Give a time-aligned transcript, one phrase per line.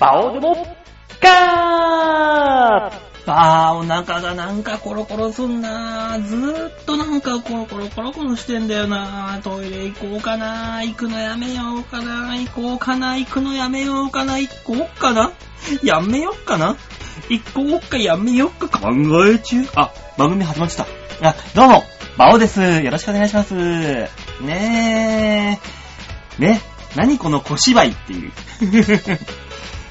[0.00, 0.66] バオでも、
[1.20, 6.26] ガーあー、お腹がなんかコロコロすんなー。
[6.26, 9.42] ずーっとなんかコロコロコロコロしてんだよなー。
[9.42, 10.86] トイレ行こうかなー。
[10.86, 12.46] 行くのやめようかなー。
[12.46, 13.18] 行こうかなー。
[13.18, 14.40] 行くのやめようかなー。
[14.40, 15.32] 行こうかな
[15.82, 16.76] やめよっかな
[17.28, 18.88] 行こうかやめよっか考
[19.26, 19.68] え中。
[19.76, 20.86] あ、番組始まっちゃっ
[21.20, 21.28] た。
[21.28, 21.84] あ、どうも、
[22.16, 22.62] バオです。
[22.62, 23.54] よろしくお願いします。
[24.40, 25.60] ね
[26.38, 26.42] え。
[26.42, 26.62] ね、
[26.96, 28.32] 何この小芝居っていう。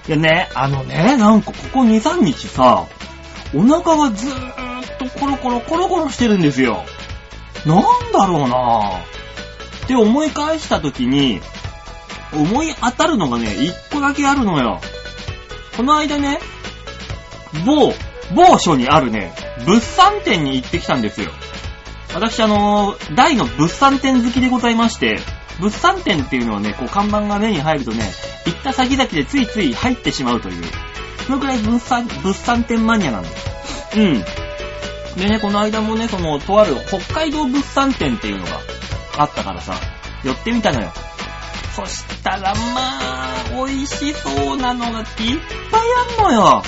[0.10, 2.88] いやね、あのね、なんかここ2、3日さ、
[3.54, 6.84] お腹がずーっとコロコロコロコロしてるんですよ。
[7.64, 9.86] なんだろうなぁ。
[9.86, 11.42] って思い返した時に、
[12.34, 14.82] 思い当たるのがね、一個だけあるのよ。
[15.78, 16.40] この間ね、
[17.64, 17.94] 某、
[18.34, 19.36] 某所にあるね、
[19.68, 21.30] 物産展に行ってきたんですよ。
[22.16, 25.20] 私あのー大の物産展好きでございまして、
[25.60, 28.12] 物産展っていうのはね、こう看板が目に入るとね、
[28.46, 30.64] 行った先々でついつい入ってしまうという、
[31.26, 34.00] そのくらい物産、物産展マニアなんです。
[34.00, 34.24] うん。
[35.20, 38.60] でね、この間もね、その、とある北海道物産展っていうのが
[39.18, 39.74] あったからさ、
[40.24, 40.92] 寄ってみたのよ。
[41.76, 45.82] そしたら、まあ、美味しそうなのがいっぱい
[46.18, 46.64] あんのよ。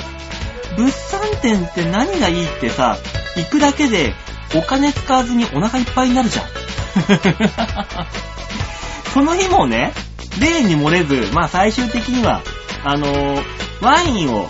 [0.77, 2.97] 物産展って何がいいってさ、
[3.35, 4.13] 行くだけで
[4.55, 6.60] お金使わずにお腹いっぱいになるじゃん。
[9.13, 9.93] その日もね、
[10.39, 12.41] 例に漏れず、まあ最終的には、
[12.83, 14.47] あのーワインを、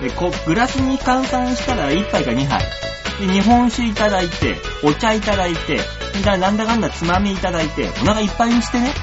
[0.00, 2.64] えこグラスに換算したら1杯か2杯。
[3.20, 5.78] で、日本酒いただいて、お茶いただいて、
[6.24, 8.94] だなんだかんだつまみいただいて、お腹いっぱいにしてね、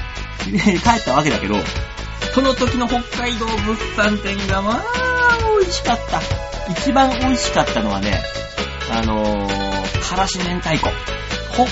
[0.82, 1.54] 帰ったわけだけど、
[2.34, 4.82] その時の北海道物産展がまあ、
[5.60, 6.20] 美味しかった。
[6.72, 8.20] 一番美味しかったのはね、
[8.90, 10.90] あのー、からし明太子。
[11.56, 11.66] ほ、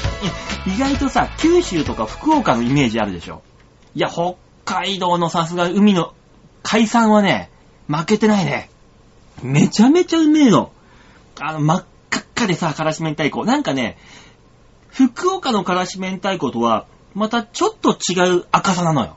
[0.66, 3.42] 意外とさ、九州とか福岡のイメージあるでしょ？
[3.94, 4.34] いや、北
[4.64, 6.14] 海道のさすが海の
[6.62, 7.50] 海産はね、
[7.86, 8.70] 負けてないね。
[9.42, 10.72] めちゃめちゃうめえの。
[11.40, 13.44] あの、真っ赤っかでさ、からし明太子。
[13.44, 13.96] なんかね、
[14.90, 19.16] 福岡のからし明太子とは、またちょっと違う赤さなのよ。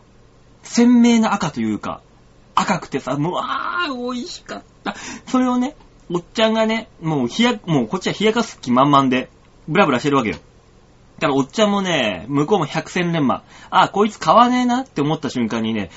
[0.63, 2.01] 鮮明な赤というか、
[2.53, 4.95] 赤くてさ、もう、あー、美味しかった。
[5.27, 5.75] それをね、
[6.09, 9.29] おっちゃんがね、もう冷や、もうこっちは冷やかす気満々で、
[9.67, 10.37] ブラブラしてるわけよ。
[11.21, 13.43] だからおっちゃんもね、向こうも百戦錬磨。
[13.69, 15.91] あ、こいつ買わねえなって思った瞬間にね、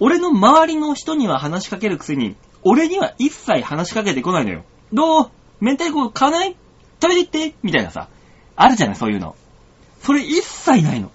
[0.00, 2.34] 俺の周りの人には話しかけるくせに、
[2.64, 4.64] 俺には一切話しかけてこないのよ。
[4.92, 5.30] どう？
[5.60, 6.56] 明太子買わない？
[7.00, 7.54] 食べていって？
[7.62, 8.08] みたいなさ。
[8.56, 9.36] あるじゃない、そういうの。
[10.02, 11.12] それ一切ないの。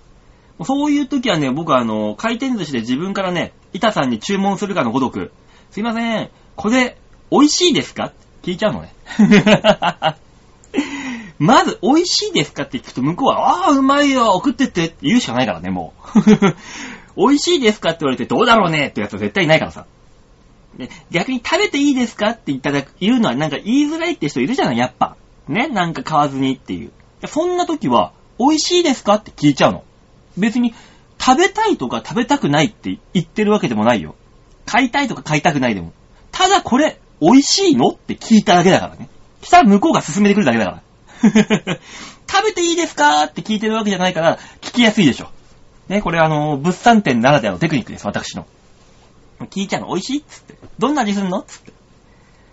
[0.64, 5.34] そういう時はね、僕はあの、回転寿司で自分からね、板さんに注文するかのごとく、
[5.72, 6.98] すいません、これ、
[7.32, 8.06] 美味しいですか？
[8.06, 8.94] って聞いちゃうのね。
[11.42, 16.20] まず、美味しいですかって聞くと、向こうは、ああ、うまいよ、送ってってって言うしかないからね、もう。
[17.18, 19.88] 美味しいですかって言われて、どうだろうねってやつは絶対いないからさ。
[20.78, 25.18] で逆に食べていいですかって言っただく言うのはなんか言いづらいって人いるじゃない、やっぱ。
[25.48, 26.92] ね、なんか買わずにっていう。
[27.26, 29.84] そんな時は、美味しいですかって聞いちゃうの。
[30.38, 30.76] 別に、
[31.20, 34.14] 食べたいとか食べたくないって言ってるわけでもないよ。
[34.68, 35.92] 買いたいとか買いたくないでも。
[36.32, 39.10] ただこれ、美味しいのって聞いただけだからね。
[39.42, 40.84] したら向こうが進めてくるだけだから。
[42.30, 43.26] 食べていいですか？
[43.26, 45.30] って聞いてるわけじゃないから、聞きやすいでしょ。
[45.88, 48.46] ね、これあの、物産展ならではのテクニックです、私の。
[49.50, 50.56] 聞いちゃうの、美味しいっつって。
[50.80, 51.72] どんな味するのつって。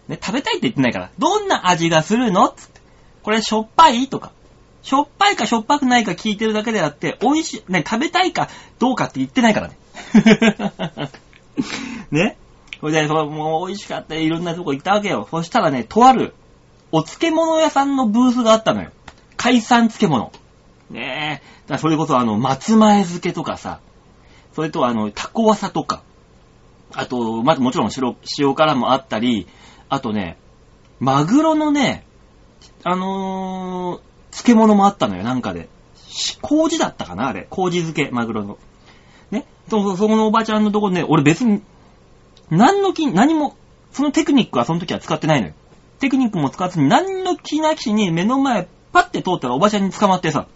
[0.08, 2.80] ね、食べたいって言ってないから、どんな味がするのつって。
[3.22, 4.08] これしょっぱい？
[4.08, 4.32] とか。
[4.82, 8.48] しょっぱいかしょっぱくないか聞いてるだけであって、美味しい、ね、食べたいか
[8.78, 9.76] どうかって言ってないからね。
[12.10, 12.36] ね
[12.80, 14.14] それで、そうもう美味しかった。
[14.14, 15.26] いろんなとこ行ったわけよ。
[15.30, 16.34] そしたらね、とある、
[16.92, 18.90] お漬物屋さんのブースがあったのよ。
[19.36, 20.32] 海産漬物。
[20.90, 21.68] ねえ。
[21.68, 23.80] だそれこそあの、松前漬けとかさ、
[24.54, 26.02] それとあの、タコワサとか、
[26.94, 29.46] あと、まずもちろん白塩辛もあったり、
[29.88, 30.38] あとね、
[30.98, 32.04] マグロのね、
[32.84, 34.00] あのー、
[34.32, 35.68] 漬物もあったのよ、なんかで。
[35.94, 37.46] し麹だったかなあれ。
[37.50, 38.58] 麹漬け、マグロの。
[39.30, 39.44] ね。
[39.68, 41.62] そ、そ、そこのおばちゃんのとこね、俺別に、
[42.50, 43.56] 何の気、何も、
[43.92, 45.54] そのテクニックはその時は使ってないのよ。
[46.00, 50.46] テクニックも使わずに、何の気なしに目の前、パッて通ったらおばちゃんに捕まってさ、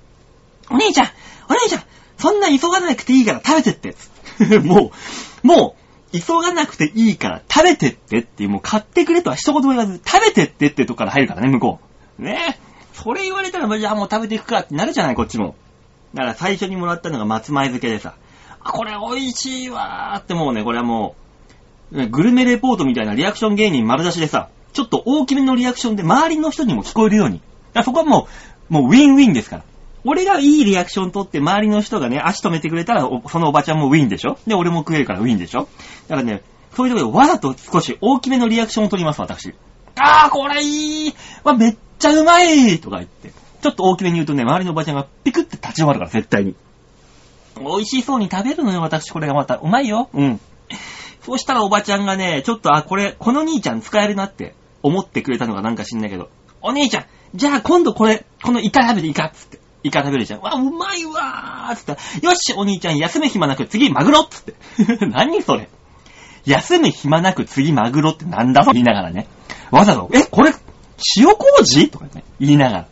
[0.71, 1.07] お兄ちゃん
[1.49, 1.83] お兄ちゃん
[2.17, 4.93] そんな急がなくていいから食べてって も
[5.43, 5.77] う、も
[6.13, 11.81] う、急がなくていいから食べてってっていう、もう買ってくれとは一言も言わず、食べてってってとこから入るからね、向こ
[12.19, 12.23] う。
[12.23, 12.59] ねえ。
[12.93, 15.57] それ言われたら、じゃあもう食べていくかってなるじゃない、こっちも。
[16.15, 18.15] だから最初にもらったのが松前漬けでさ、
[18.63, 21.17] あ、これ美味しいわーってもうね、これはも
[21.91, 27.41] う、グルメレポートみたいなリアクション芸人丸出しでさ、ちょっと大きめのリアクションで周りの人にも聞こえるように。
[27.85, 28.29] そこはも
[28.71, 29.63] う、もうウィンウィンですから。
[30.05, 34.39] 俺がいいリアクション取って周りの人がね、足止めてくれたら、おそのおばちゃんもウィンでしょ？
[34.47, 35.69] で、俺も食えるからウィンでしょ？
[36.09, 36.43] だからね、
[36.75, 39.55] そういうところでわざと少し大きめのリアクションを取ります、私。
[39.97, 41.15] あー、これいい
[41.45, 43.31] わ、めっちゃうまいとか言って。
[43.63, 46.57] ちょっと大きめに言うとね、周りのおばちゃんがピクって立ち止まるから、絶対に。
[47.61, 49.11] 美味しそうに食べるのよ、私。
[49.11, 49.57] これがまた。
[49.57, 50.09] うまいよ。
[50.13, 50.41] うん。
[51.25, 56.31] そうしたらおばちゃんがね、ちょっと、あ、これ、この兄ちゃん使えるなって思ってくれたのかなんか知んないけど、
[56.61, 59.59] お兄ちゃん、じゃあ今度これ、このイカ食べてイカっつって。
[59.85, 60.41] イカ食べるじゃん。
[60.41, 64.55] わ、うまいわーっつったら、よし、お兄ちゃん休む暇なく次マグロっつって。
[65.07, 65.69] 何それ。
[66.45, 69.27] 休む暇なく次マグロってなんだと言いながらね。
[69.71, 70.53] わざわざ、え、これ、
[71.17, 71.89] 塩麹？
[71.89, 72.87] とかね、言いながら。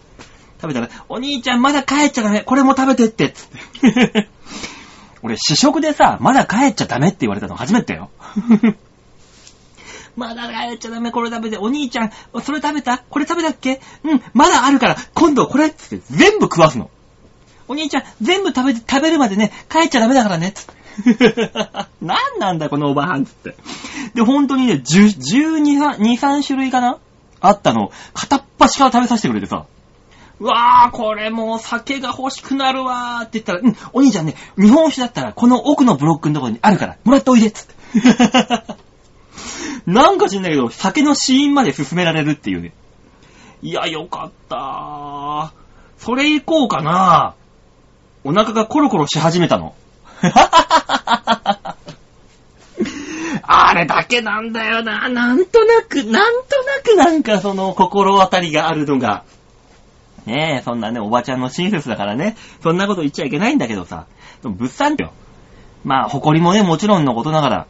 [0.60, 2.40] 食べたら、お兄ちゃんまだ帰っちゃダメ。
[2.42, 3.48] これも食べてって、つっ
[3.92, 4.28] て。
[5.22, 8.10] 俺、試食でさ、まだ帰っちゃダメって言われたの初めてよ。
[10.20, 11.56] まだ帰っちゃダメ、これ食べて。
[11.56, 12.10] お兄ちゃん、
[12.42, 12.98] それ食べた？
[12.98, 13.80] これ食べたっけ？
[14.04, 16.90] うん、まだあるから、今度これっつって全部食わすの。
[17.68, 21.50] お兄ちゃん、全部食べて、食べるまでね、帰っちゃダメだからね、つって。
[22.02, 23.54] なんなんだ、このおばはん、つって。
[24.14, 26.98] で、本当にね、12、2、3種類かな？
[27.40, 29.64] あったの、片っ端から食べさせてくれてさ。
[30.38, 37.74] うわー、これもう酒が欲しくなるわーって言ったら、うん、お兄ちゃんね、日本酒だったらこの奥のブロックのところにあるから、もらっておいでつって。
[39.86, 42.72] なんか知んないけど、酒の死因まで進められるっていうね。
[43.62, 45.50] いや、よかったー。
[45.98, 47.34] それ以降かな
[48.24, 49.74] お腹がコロコロし始めたの。
[53.42, 55.08] あれだけなんだよな。
[55.08, 59.24] なんとなく、なんとなくなんかその心当たりがあるのが。
[60.26, 64.06] ねえ、そんなね、おばちゃんの親切だからね、そんなこと言っちゃいけないんだけどさ、
[64.42, 65.12] でも物産よ。
[65.84, 67.66] まあ、誇りもね、もちろんのことながら、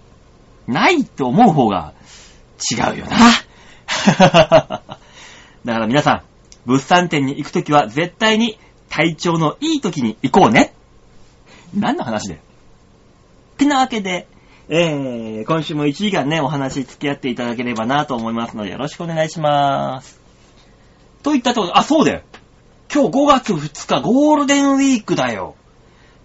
[0.71, 1.95] ないって思う方が
[2.71, 3.17] 違うよな。
[5.65, 6.23] だから皆さん、
[6.67, 8.59] 物産展に行くときは絶対に
[8.89, 10.75] 体調のいいときに行こうね。
[11.75, 12.41] 何の話だよ。
[13.55, 14.27] ってなわけで、
[14.69, 20.21] えー、今週も1時間ね、お話付き合っていただければなと思いますので、よろしくお願いします。
[21.23, 22.23] といったところ、あ、そうだよ。
[22.93, 25.55] 今日5月2日ゴールデンウィークだよ。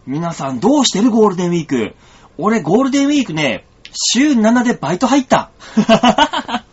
[0.08, 1.96] 皆さんどうしてるゴールデンウィーク？
[2.38, 3.66] 俺ゴールデンウィークね、
[3.96, 5.52] 週7でバイト入った。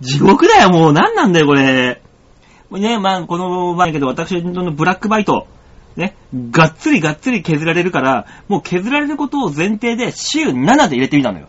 [0.00, 0.92] 地獄だよ、もう。
[0.92, 2.02] 何なんだよ、これ。
[2.70, 5.46] ね、まあ、この場合だけど、私のブラックバイト、
[5.96, 6.16] ね、
[6.50, 11.48] がっつりがっつり削られるから、もう削られることを前提で週7で入れてみたのよ。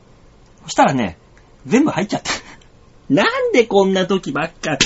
[0.63, 1.17] そしたらね、
[1.65, 2.31] 全部入っちゃった。
[3.09, 4.77] なんでこんな時ばっか。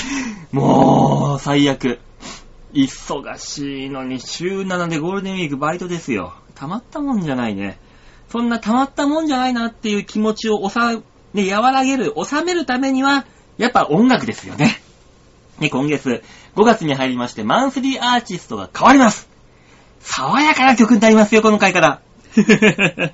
[0.52, 1.98] もう、最悪。
[2.72, 6.32] 忙しいのに週7でゴールデンウィークバイトですよ。
[6.54, 7.78] たまったもんじゃないね。
[8.32, 10.98] そんなたまったもんじゃないなっていう気持ちをさ、
[11.34, 13.26] ね、和らげる、収めるためには、
[13.58, 14.80] やっぱ音楽ですよね。
[15.58, 16.22] ね、今月
[16.56, 19.28] 5月に入りまして、マンスリーアーティストが変わります。
[20.00, 22.00] 爽やかな曲になりますよ、この回から。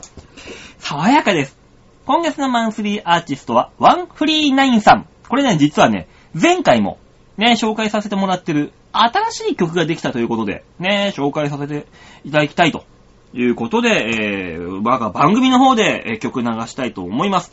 [0.78, 1.58] 爽やかです。
[2.06, 5.08] 今月のマンスリーアーティストは、ワンフリーナインさん。
[5.28, 6.06] これね、実はね、
[6.40, 6.98] 前回も、
[7.36, 11.88] ね、紹介させてもらってる、新しい曲ができたということで、ね、紹介させて
[12.24, 12.84] いただきたいと
[13.32, 17.52] ということで、えー、我が番組の方で、えー曲流したいと思います。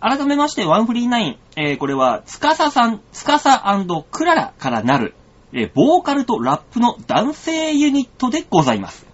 [0.00, 3.64] 改めまして、ワンフリーナイン、えー、これは、つかささん、つかさ
[4.10, 5.14] クララからなる、
[5.52, 9.06] えーボーカルとラップの男性ユニットでございます。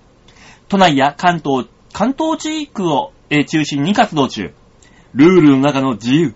[0.68, 4.52] 都内や関東、関東地区を、えー中心に活動中。
[5.14, 6.34] ルールの中の自由、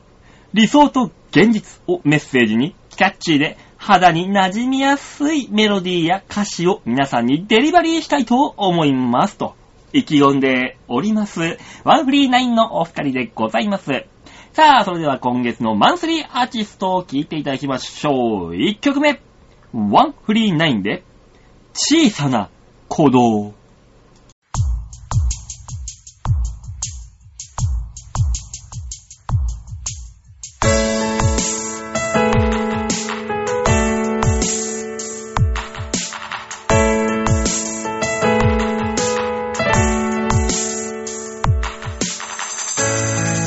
[0.55, 9.55] 理想と現実をメッセージに、キャッチーで肌に馴染みやすいメロディーや歌詞を皆さんにデリバリーしたいと思いますと、
[9.97, 11.59] 意気込んでおります。
[11.85, 14.05] ワンフリーナインのお二人でございます。
[14.53, 18.51] さあ、それでは今月のマンスリーアーティストを聴いていただきましょう。
[18.53, 19.23] 1曲目、
[19.73, 21.03] ワンフリーナインで、
[21.73, 22.51] 小さな
[22.91, 23.55] 鼓動。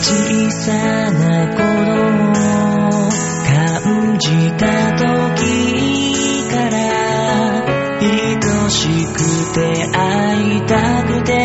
[0.02, 0.72] 小さ
[1.12, 2.30] な頃
[3.46, 6.78] 感じた時から
[8.00, 8.40] 愛
[8.70, 9.20] しく
[9.54, 9.60] て
[9.92, 11.38] 会いたくて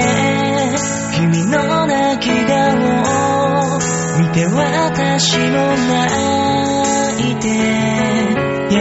[1.17, 3.79] 君の泣き顔を
[4.21, 7.49] 見て私も泣いて
[8.71, 8.79] 優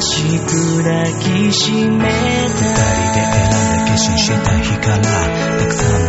[0.00, 2.10] しく抱きしめた
[2.58, 4.98] 二人で選んで決心した日から
[5.60, 6.03] たくさん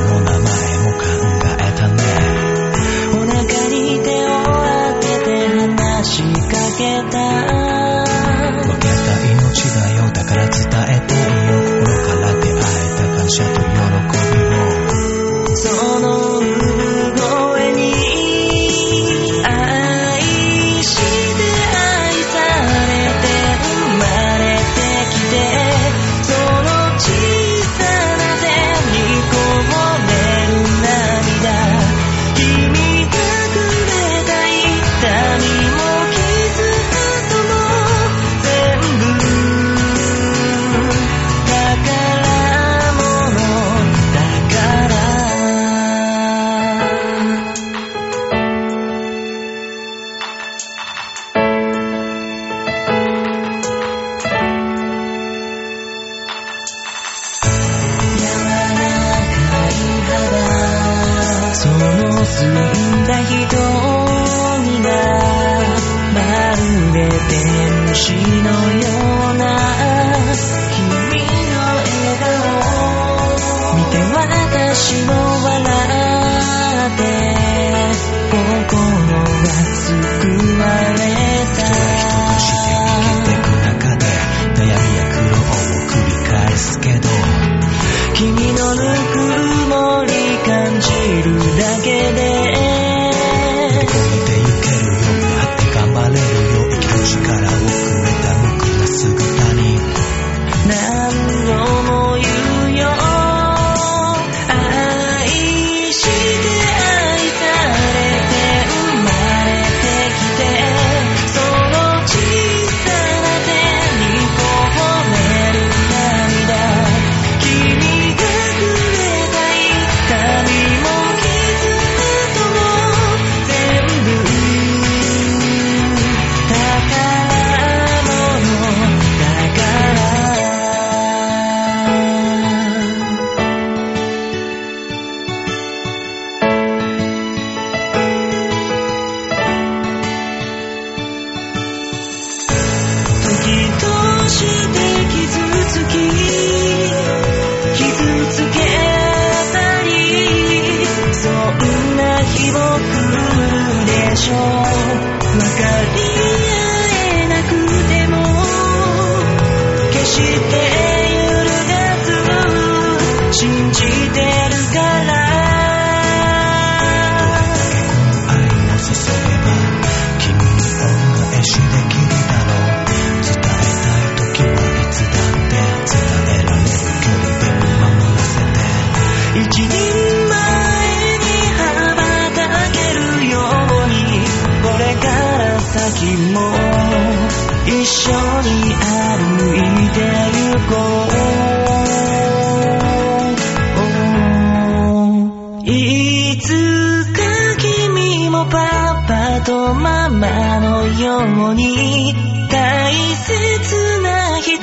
[196.45, 197.21] つか
[197.57, 202.13] 君もパパとママのように
[202.51, 204.61] 大切な人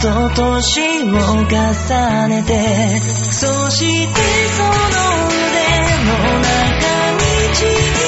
[0.00, 1.12] と年を
[1.44, 4.14] 重ねてそして
[4.56, 4.70] その
[5.28, 5.68] 腕
[6.06, 8.07] の中に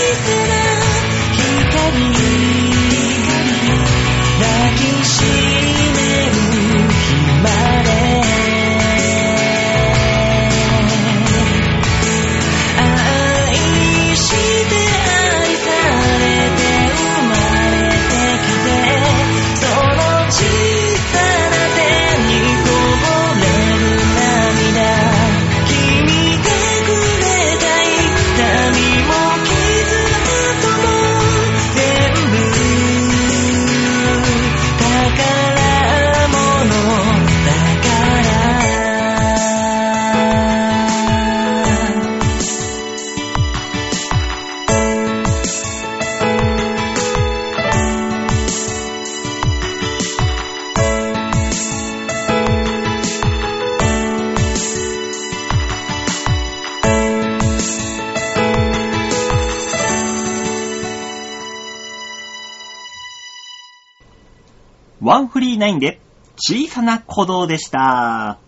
[65.21, 66.01] ンフリーナインで
[66.37, 68.39] 小さな鼓動でした。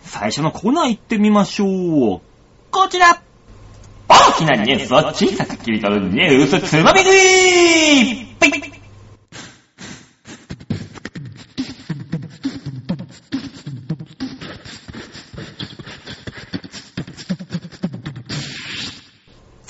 [0.00, 2.20] 最初のコーナー行ってみましょう。
[2.70, 3.22] こちら
[4.08, 8.81] 大きなニュースを小さく切り取るニュースつまみ食い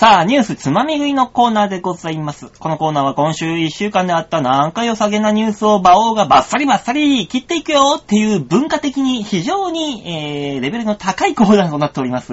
[0.02, 2.48] さあ、ニュースつまみ食いのコーナーでございます。
[2.58, 12.32] このコーナーは今週1週間であったなんか良さげなニュースを馬王がバッサリバッサリ切っていくよっていう文化的に非常に、えー、レベルの高いコーナーとなっております。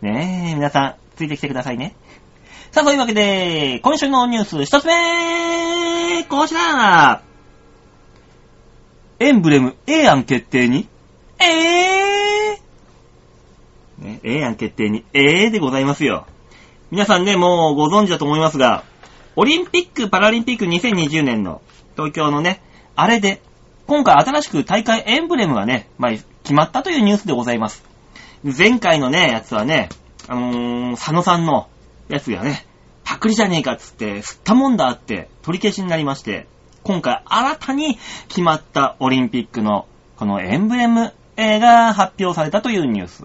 [0.00, 1.96] ねえ、皆さん、ついてきてくださいね。
[2.70, 7.20] さあ、というわけで、今週のニュース一つ目こちら
[9.18, 10.86] エンブレム A 案決定に
[11.40, 16.26] えーね、A 案決定にえーでございますよ。
[16.92, 18.84] 皆さんね、もうご存知だと思いますが、
[19.34, 21.62] オリンピック・パラリンピック2020年の
[21.96, 22.60] 東京のね、
[22.96, 23.40] あれで、
[23.86, 27.82] 今回新しく大会エンブレムがね、まあ、決まったというニュースでございます。
[28.44, 29.88] 前回のね、やつはね、
[30.28, 31.66] あのー、佐野さんの
[32.10, 32.66] やつがね、
[33.04, 36.46] パクリじゃねえかっつって、吸ったもんだって取り消しになりまして、
[36.82, 39.86] 今回新たに決まったオリンピックの
[40.18, 43.24] このエンブレムが発表されたというニュース。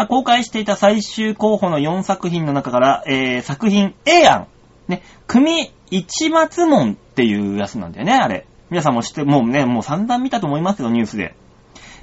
[0.00, 4.46] まあ、公開していた最終候補の4作品の中から、えー、作品 A 案。
[4.88, 8.46] ね、組一松門っていうやつなんだよね、あれ。
[8.70, 11.34] 皆さんも知って、もうね、もう散々見たと思いますよ、ニュースで。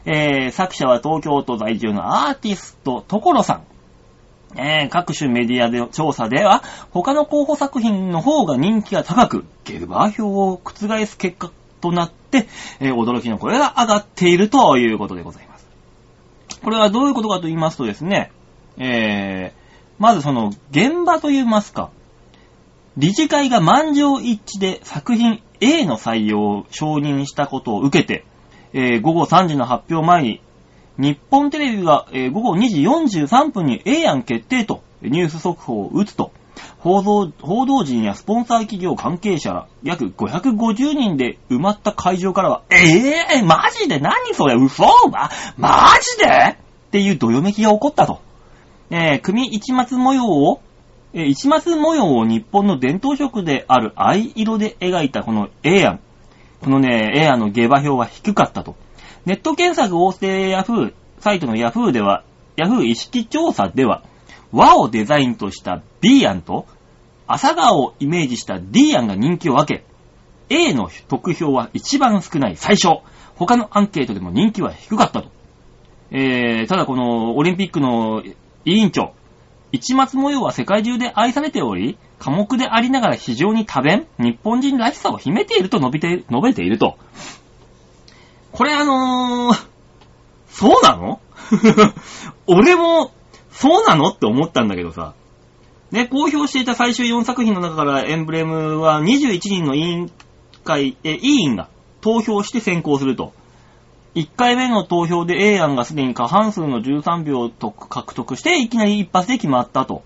[0.06, 3.63] えー、作者は東京都在住のアーティスト、所さん。
[4.56, 6.62] えー、各種メディアで調査では、
[6.92, 11.51] 他の候補作品の方が人気が高く、ゲルバー票を覆す結果
[11.82, 12.48] となって、
[12.80, 15.57] えー驚きの声が上がっているということでございます。
[16.68, 18.30] これはどういうことかと言いますとですね、
[18.78, 21.92] えー、まずその、現場と言いますか、
[22.98, 28.26] 理事会が満場一致で作品 A の採用を承認したことを受けて、
[28.74, 30.42] えー午後3時の発表前に、
[30.98, 36.34] 日本テレビが、えー午後2時43分に A 案決定とニュース速報を打つと、
[36.80, 44.00] 報道報道陣やスポンサー企業関係者ら約550人で埋まった会場からは、えぇ、ー、マジで？
[44.00, 44.56] 何それ？
[44.56, 44.84] 嘘？
[45.10, 46.58] ま、マジで？
[46.58, 48.22] っていうどよめきが起こったと。
[48.90, 50.62] えー、組一松模様を、
[51.14, 56.00] えー一松模様を日本の伝統色である藍色で描いたこの A 案。
[56.62, 58.76] このね、A 案の下馬評は低かったと。
[59.26, 62.24] ネット検索合成ヤフー、サイトのヤフーでは、
[62.56, 64.04] ヤフー意識調査では、
[64.51, 66.65] 和をデザインとした B 案と、
[67.28, 69.86] 朝顔をイメージした D 案が人気を分け、
[70.50, 73.02] A の得票は一番少ない最初。
[73.36, 75.30] 他のアンケートでも人気は低かったと。
[76.10, 78.24] えー、ただこのオリンピックの
[78.65, 79.13] 委員長、
[79.72, 86.98] 一松模様は世界中で愛されており、寡黙でありながら非常に多弁、日本人らしさを秘めていると述べて、述べていると。
[88.54, 89.67] これあのー、
[90.50, 91.19] そうなの？
[92.48, 93.12] 俺も、
[93.60, 94.10] そうなの？
[94.10, 95.13] って思ったんだけどさ。
[95.91, 100.12] ね、公表していた最終4作品の中からエンブレムは21人の委員
[100.63, 101.70] 会、え、委員が
[102.02, 103.34] 投票して選考すると。
[104.15, 110.04] 1回目の投票で A 案がすでに過半数の13票を獲得して、いきなり一発で決まったと。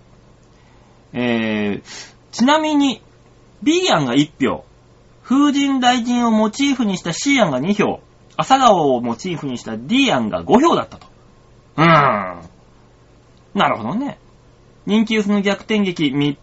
[1.13, 3.01] えー、ちなみに、
[3.63, 4.65] B 案が1票、
[5.23, 8.01] 風神大臣をモチーフにした C 案が2票、
[8.37, 11.07] 朝顔をモチーフにした D 案が5票だったと。
[11.77, 12.50] うーん。
[13.53, 14.17] なるほどね。
[14.85, 16.37] 人気薄の逆転劇、密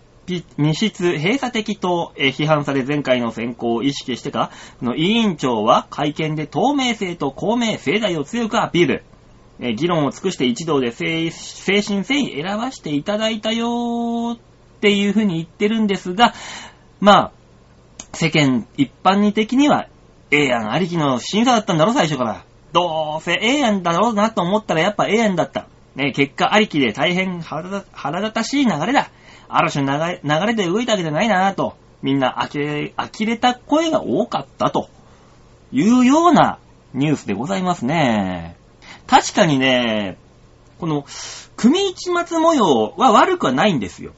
[0.58, 4.50] 密室、閉鎖的と、批判され前回の選考を意識してか、
[4.82, 9.04] の委員長は会見で透明性と公明正大を強くアピール。
[9.60, 14.38] え議論を尽くして一同で精精神誠意選ばしていただいたよーっ
[14.80, 16.32] ていうふうに言ってるんですが、
[17.00, 17.32] まあ、
[18.12, 19.88] 世間一般に的には
[20.30, 22.44] A 案ありきの審査だったんだろ、最初から。
[22.72, 25.66] どうせ A 案だろうなと思ったらやっぱ A 案だった。
[25.98, 29.10] ね、結果ありきで大変腹立たしい流れだ。
[29.48, 34.88] ある種の流れ流れで動いたわけじゃないなぁと、みんな呆れ、た声が多かったと
[35.72, 36.60] いうような
[36.94, 38.56] ニュースでございますね。
[39.08, 40.18] 確かにね、
[40.78, 41.04] この、
[41.56, 44.12] 組一松模様は悪くはないんですよ。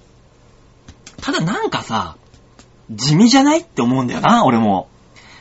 [1.22, 2.16] ただなんかさ、
[2.90, 4.88] 地味じゃないって思うんだよな、俺も。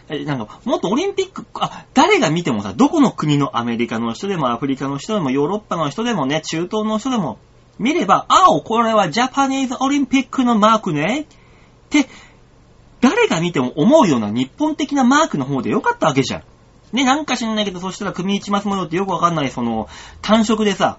[0.09, 7.37] えなんか、もっとオリンピック、あ、誰が見てもさ、どこの国のアメリカの人でもアフリカの人でもヨーロッパの人でもね、中東の人でも
[7.77, 11.21] 見れば、あお、これはジャパニーズオリンピックのマークね。
[11.21, 11.25] っ
[11.89, 12.07] て、
[13.01, 16.43] 誰が見ても思うような日本的なマークの方でよかったわけじゃん。
[16.91, 19.87] ね、なんか知んないけど、そしたら組一松模様ってよくわかんない、その、
[20.23, 20.97] 単色でさ、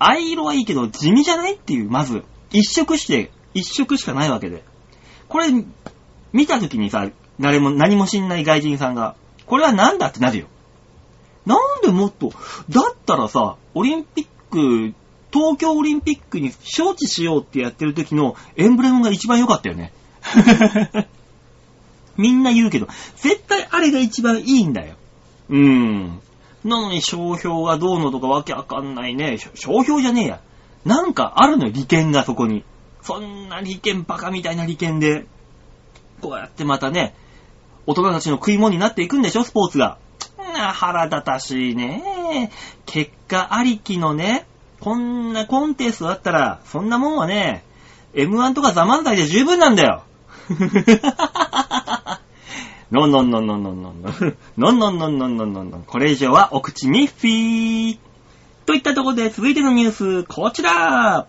[0.00, 4.64] 藍色はいいけど地味じゃないっていう、まず、一色して、一色しかないわけで。
[5.28, 5.46] これ、
[6.32, 7.08] 見たときにさ、
[7.40, 9.14] 誰も、何も知んない外人さんが、
[9.46, 10.46] これはなんだってなるよ。
[11.46, 12.32] なんでもっと、
[12.68, 14.94] だったらさ、オリンピック、
[15.32, 19.92] 東京オリンピックに招致しようってやってる時のエンブレムが一番良かったよね。
[22.16, 24.96] みんな言うけど、絶対あれが一番いいんだよ。
[25.48, 26.20] うーん。
[26.64, 29.38] なのに商標がどうのとかわけわかんないね。
[29.54, 30.40] 商標じゃねえや。
[30.84, 32.64] なんかあるのよ、利権がそこに。
[33.02, 35.26] そんな利権、バカみたいな利権で、
[36.20, 37.14] こうやってまたね、
[37.88, 39.96] 大人たちの食い物になっていくんでしょ、スポーツが。
[40.74, 42.50] 腹立たしいね。
[42.84, 44.46] 結果ありきのね、
[44.78, 47.64] こんなコンテストだったら、そんなもんはね、
[48.12, 50.02] M1 とかザ漫才で十分なんだよ。
[52.92, 54.36] のんのんのんのんのんのんのん。
[54.58, 55.82] のんのんのんのんのんのんのん。
[55.84, 57.98] これ以上はお口ミッフィー。
[58.66, 61.26] といったところで続いてのニュース、こちら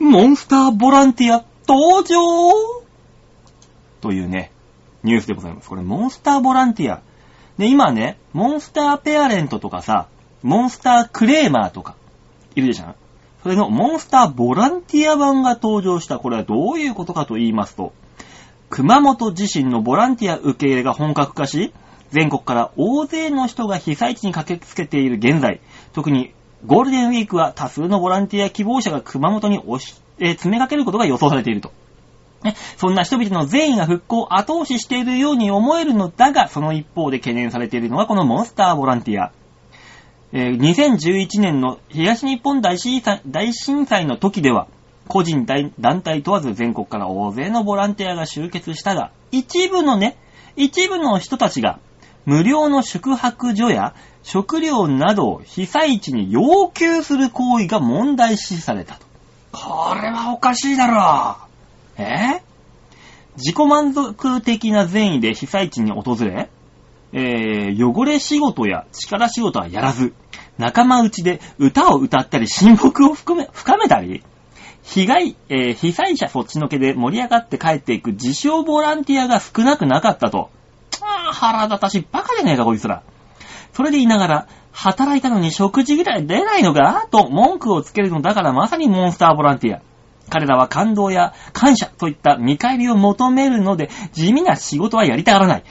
[0.00, 2.83] モンスターボランティア登場
[4.04, 4.52] というね、
[5.02, 5.68] ニュースでございます。
[5.70, 7.00] これモンスターボランティア。
[7.56, 10.08] で、今ね、モンスターペアレントとかさ、
[10.42, 11.96] モンスタークレーマーとか、
[12.54, 12.94] いるでしょ
[13.42, 16.18] それのモンスターボランティア版が登場した。
[16.18, 17.94] これはどういうことかと言いますと、
[18.68, 21.72] 熊本地震のボランティア受け入れが本格化し、
[22.10, 25.62] 全国から大勢の人が被災地に駆けつけている現在、
[25.94, 26.34] 特に
[26.66, 31.72] ゴールデンウィークは多数のボランティア希望者が熊本に押し、えー詰めかけることが予想されていると。
[32.44, 39.32] ねそんな人々の善意が復興を後押ししているように思えるのだが、その一方で懸念されているのはこのモンスターボランティア。
[40.32, 44.66] えー2011年の東日本大震災大震災の時では、
[45.08, 50.16] 個人団体問わず全国から大勢のボランティアが集結したが、一部のね、
[50.56, 51.78] 一部の人たちが
[52.26, 59.06] 無料の宿泊所や食料などを被災地に要求する行為が問題視されたと。
[59.52, 61.53] これはおかしいだろう
[61.98, 62.02] う。
[62.02, 62.42] え？
[63.36, 66.48] 自己満足的な善意で被災地に訪れ、
[67.12, 70.14] えー、汚れ仕事や力仕事はやらず、
[70.56, 74.22] 仲間内で歌を歌ったり親睦を含め深めたり、
[74.82, 80.50] 被害、えー被災者そっちのけで盛り上がって帰っていく自称ボランティアが少なくなかったと。
[81.02, 83.02] ああ、腹立たしいバカじゃねえか、こいつら。
[83.72, 87.08] それで言いながら、働いたのに食事ぐらい出ないのか？
[87.10, 89.80] と文句をつけるのだからまさにモンスターボランティア。
[90.34, 95.64] 彼らは感動や感謝といった見返りを求めるので、地味な仕事はやりたがらない。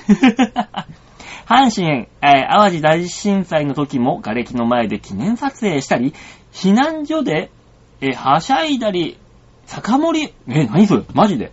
[1.46, 6.14] 阪神、えー淡路大震災の時も瓦礫の前で記念撮影したり、
[6.54, 7.52] 避難所で、
[8.00, 9.18] えーはしゃいだり、
[9.66, 11.04] 酒盛り、えー何それ？
[11.14, 11.52] マジで？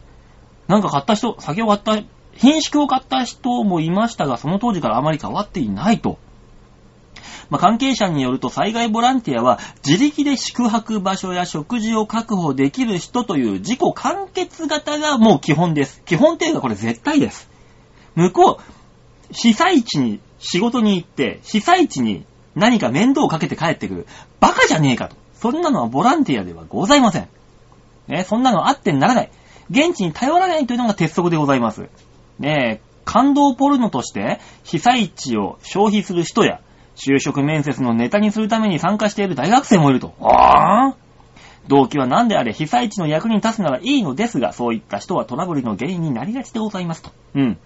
[0.68, 1.98] なんか買った人、酒を買った、
[2.36, 6.18] 品種を買った人もいましたが、その当時からあまり変わっていないと。
[7.50, 16.02] まあ、関係者によると災害ボランティアは自力で宿泊場所や食事を確保できる人という自己完結型がもう基本です。
[16.04, 17.50] 基本っていうかこれ絶対です。
[18.14, 24.06] 向こう、被災地に仕事に行って、被災地に何か面倒をかけて帰ってくる。
[24.40, 25.16] バカじゃねえかと。
[25.34, 27.28] そんなのはボランティアではございません。
[28.08, 29.30] ね、そんなのあってならない。
[29.70, 31.88] 現地に頼らないというのが鉄則でございます。
[32.38, 36.60] ねえ、感動ポルノとして被災地を消費する人や、
[37.00, 40.14] 就職面接のネタにするために参加している大学生もいると。
[40.20, 40.96] ああ
[41.66, 47.10] 動機は何であれ被災地の役に立つならいいのですが、そういった人はトラブルの原因になりがちでございますと。
[47.34, 47.58] うん。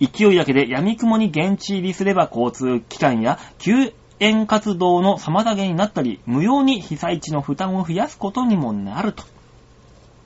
[0.00, 9.24] 勢いだけで闇雲に現地入りすれば交通機関や救援活動の妨げになったり、無用に被災地の負担を増やすことにもなると。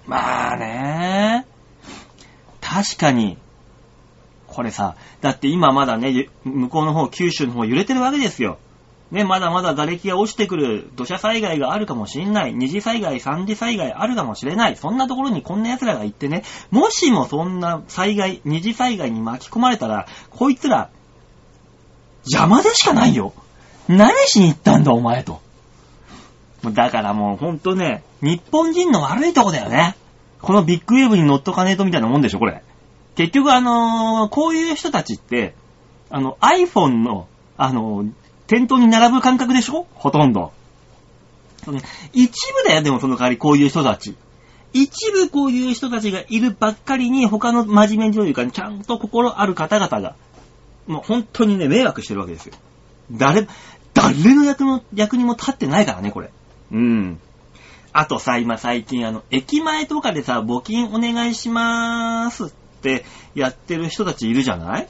[0.07, 1.47] まあね
[2.61, 3.38] 確かに、
[4.57, 8.59] これさ、だって今まだね、向こうの方、九州の方揺れてるわけですよ。
[9.11, 12.55] ね、まだまだ瓦礫が落ちてくる土砂災害があるかもしれない。
[12.55, 14.77] 二次災害、三次災害あるかもしれない。
[14.77, 20.88] そんなところにこんな奴らが行ってね、もしもそんな災害、二次災害に巻き込まれたら、こいつら、
[22.25, 23.35] 邪魔でしかないよ。
[23.88, 25.42] 何しに行ったんだお前と。
[26.64, 29.95] だからもうほんとね、日本人の悪いとこだよね。
[30.40, 32.62] このビッグウェーブに乗っとかねえとみたいなもんでしょ、これ。
[33.16, 35.55] 結局あのーこういう人たちって、
[36.11, 37.26] あの、iPhone の、
[37.57, 38.12] あのー
[38.46, 39.88] 店頭に並ぶ感覚でしょ？
[39.94, 40.52] ほとんど。
[42.12, 44.14] 一部だよ、でもその代わりこういう人たち。
[44.72, 50.14] 一部こういう人たちがいるばっかりに他の真面目というか、ちゃんと心ある方々が、
[50.87, 52.55] もう本当にね、迷惑してるわけですよ。
[53.11, 53.48] 誰、
[53.94, 56.31] 誰の役の、役にも立ってないからね、これ。
[56.70, 57.18] うん。
[57.92, 62.55] あとさ、今最近あの、駅前とかでさ、募金お願いしまーす
[62.94, 64.88] ってやってる人たちいるじゃない？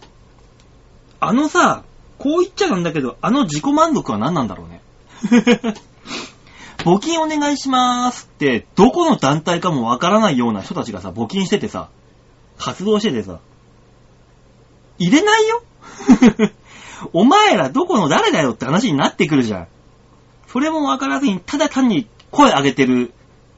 [1.20, 1.84] あのさ、
[2.18, 4.80] こう言っちゃなんだけど、あの自己満足は何なんだろうね？
[6.84, 11.88] 募金お願いしまーすって、どこの団体かもわからないような人たちがさ、募金しててさ、
[12.58, 13.40] 活動しててさ、
[14.98, 15.62] 入れないよ？
[17.12, 19.68] お前らどこの誰だよって話になってくるじゃん。
[20.48, 23.12] それもわからずに、ただ単に声上げてる、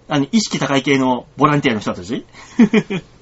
[0.08, 2.24] あの、意識高い系のボランティアの人たち？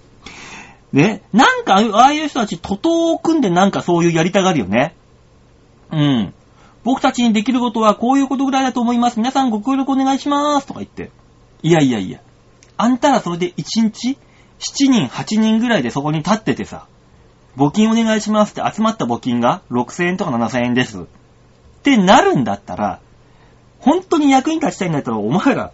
[0.97, 1.23] ね。
[1.33, 4.97] なんか、ああいう人たち、徒党を組んでなんかそういうやりたがるよね。
[5.93, 6.35] うん。
[6.85, 9.19] 僕たちにできることはこういうことぐらいだと思います。
[9.19, 10.67] 皆さんご協力お願いしまーす。
[10.67, 11.11] とか言って。
[11.63, 12.21] いやいやいや。
[12.79, 14.19] あんたらそれで1日
[14.59, 16.87] ?7 人、8人ぐらいでそこに立っててさ、
[17.57, 21.01] 募金お願いしますって集まった募金が6000円とか7000円です。
[21.01, 21.05] っ
[21.83, 23.01] てなるんだったら、
[23.81, 25.73] 本当に役に立ちたいんだったら、お前ら、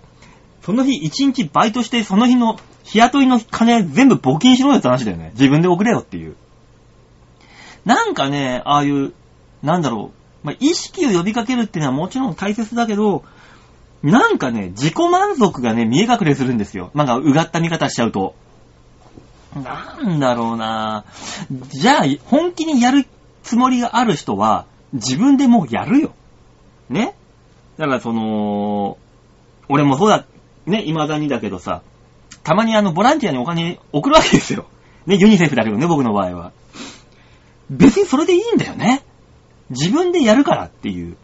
[0.62, 5.33] その日1日バイトして、その日の日雇いの金全部募金しろよって話だよね。
[5.35, 6.37] 自分で送れよっていう。
[7.85, 9.12] なんかね、ああいう、
[9.62, 10.12] なんだろ
[10.44, 13.25] う、まあ、意識を呼びかけるっていうのはもちろん大切だけど、
[14.03, 16.90] なんかね、自己満足がね、見え隠れするんですよ。
[16.94, 18.35] なんか、うがった見方しちゃうと。
[19.55, 23.07] なんだろうなぁじゃあ、本気にやる
[23.42, 26.12] つもりがある人は、自分でもうやるよ。
[26.88, 27.14] ね？
[27.79, 28.98] だからその、
[29.68, 30.25] 俺もそうだ、
[30.66, 31.83] ね、未だにだけどさ、
[32.42, 34.66] たまにあの、ボランティアにお金送るわけですよ。
[35.07, 36.53] ね、ユニセフだけどね、僕の場合は。
[37.70, 39.03] 別にそれでいいんだよね。
[39.70, 41.16] 自分でやるからっていう。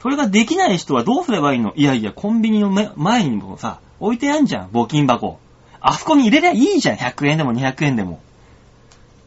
[0.00, 1.74] それができない人はどうすればいいの？
[1.74, 5.38] いやいや、コンビニの前にもさ、置いてあんじゃん、募金箱。
[5.80, 8.20] あそこに入れりゃいいじゃん、100円でも200円でも。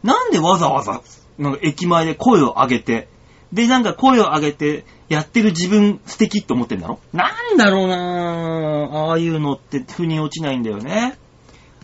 [0.02, 1.02] なんでわざわざ、
[1.38, 3.08] なんか駅前で声を上げて、
[3.52, 6.98] で、なんか声を上げて、やってる自分素敵って思ってんだろ？
[7.12, 8.96] なんだろうなぁ。
[9.10, 11.18] ああいうのって腑に落ちないんだよね。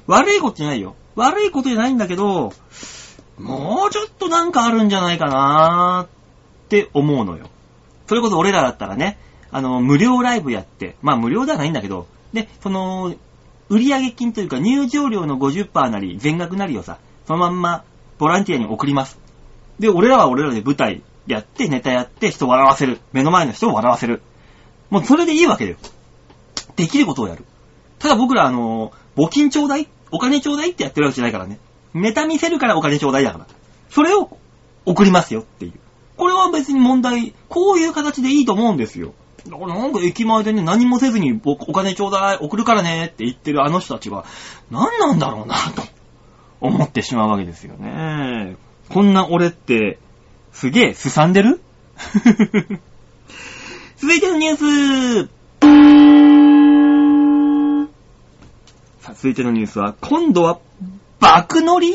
[0.07, 0.97] 悪いことじゃないよ。
[1.17, 2.53] 悪いことじゃないんだけど、
[3.39, 7.49] もうちょっとなんかあるんじゃないかなーって思うのよ。
[8.07, 9.19] それこそ俺らだったらね、
[9.51, 13.15] あの、無料ライブやって、まあ無料ではないんだけど、で、その、
[13.69, 17.85] 売上金というか入場料の50%なり全額なりをさ、そのまんま
[18.19, 19.19] ボランティアに送ります。
[19.79, 23.01] で、俺らは俺らで舞台やって、ネタやって、人を笑わせる。
[23.13, 24.23] 目の前の人を笑わせる。
[24.91, 25.77] もうそれでいいわけだよ。
[26.77, 27.45] できることをやる。
[27.99, 29.89] ただ僕ら、あの、募金ちょうだい？
[30.11, 31.59] お金ちょうだいってやってるわけじゃないからね。
[31.95, 33.47] ネタ見せるからお金ちょうだいだから。
[33.91, 34.39] それを
[34.87, 35.75] 送りますよっていう。
[36.17, 39.15] これは別に問題、こういう形でいいと思うんですよ。
[39.47, 44.25] だからなんか駅前でね、何もせずに僕お金ちょうだい、送るからねって言ってるあの人たちは、
[44.71, 45.83] 何なんだろうなと
[46.61, 48.57] 思ってしまうわけですよね。
[48.89, 49.99] こんな俺って、
[50.53, 51.61] すげえ、すさんでる？
[53.97, 55.31] 続いてのニュース
[59.01, 60.59] さあ、続いてのニュースは、今度は、
[61.21, 61.93] 爆乗り？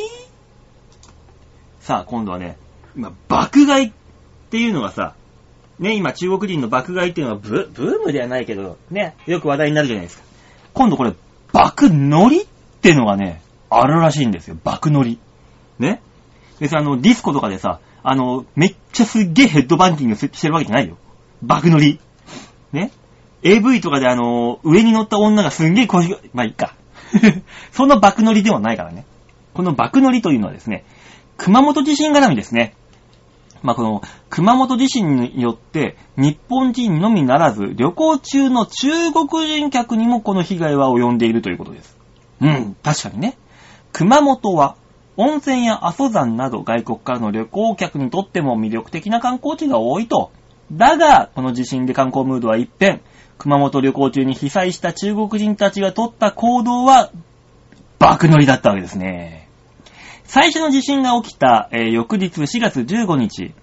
[1.80, 2.58] さあ、今度はね、
[2.96, 3.92] 今、爆買いっ
[4.50, 5.16] ていうのがさ、
[5.80, 10.24] ね、今中国人の爆買いっていうのはブ、ブームではないけど、ね、よく話題になるじゃないですか。
[10.74, 11.14] 今度これ、
[11.52, 12.46] 爆乗りっ
[12.82, 14.58] てのがね、あるらしいんですよ。
[14.64, 15.20] 爆乗り。
[15.80, 16.02] ね。
[16.60, 20.96] でさ、あの、ディスコとかでさ、あの、めっちゃすっげえヘッドバンキングしてるわけじゃないよ。
[21.42, 22.00] 爆乗り。
[22.72, 22.92] ね
[23.42, 26.76] ？AV とかであの、上に乗った女がすんげえ腰が、まあいいか。
[27.74, 29.06] その爆乗りではないからね。
[29.56, 30.86] この爆乗りというのはですね、
[31.38, 32.76] 熊本地震絡みですね。
[33.64, 41.98] まあ、この、熊本地震によって、日本人のみならず、旅行中の中国人客にもこの被害は及んでいるということです。
[42.40, 43.36] うん、確かにね。
[43.94, 44.76] 熊本は、
[45.18, 50.32] 温泉や阿蘇山など外国からの旅行客にとっても魅力的な観光地が多いと。
[50.72, 53.02] だが、この地震で観光ムードは一変。
[53.38, 57.12] 熊本旅行中に被災した中国人たちが取った行動は、
[58.00, 59.48] 爆乗りだったわけですね。
[60.24, 63.54] 最初の地震が起きた、えー翌日4月15日、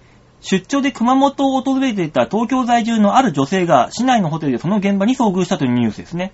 [0.41, 6.33] 出張で熊本を訪れていた東京在住のある女性が市内のホテルでその現場に遭遇したというニュースですね。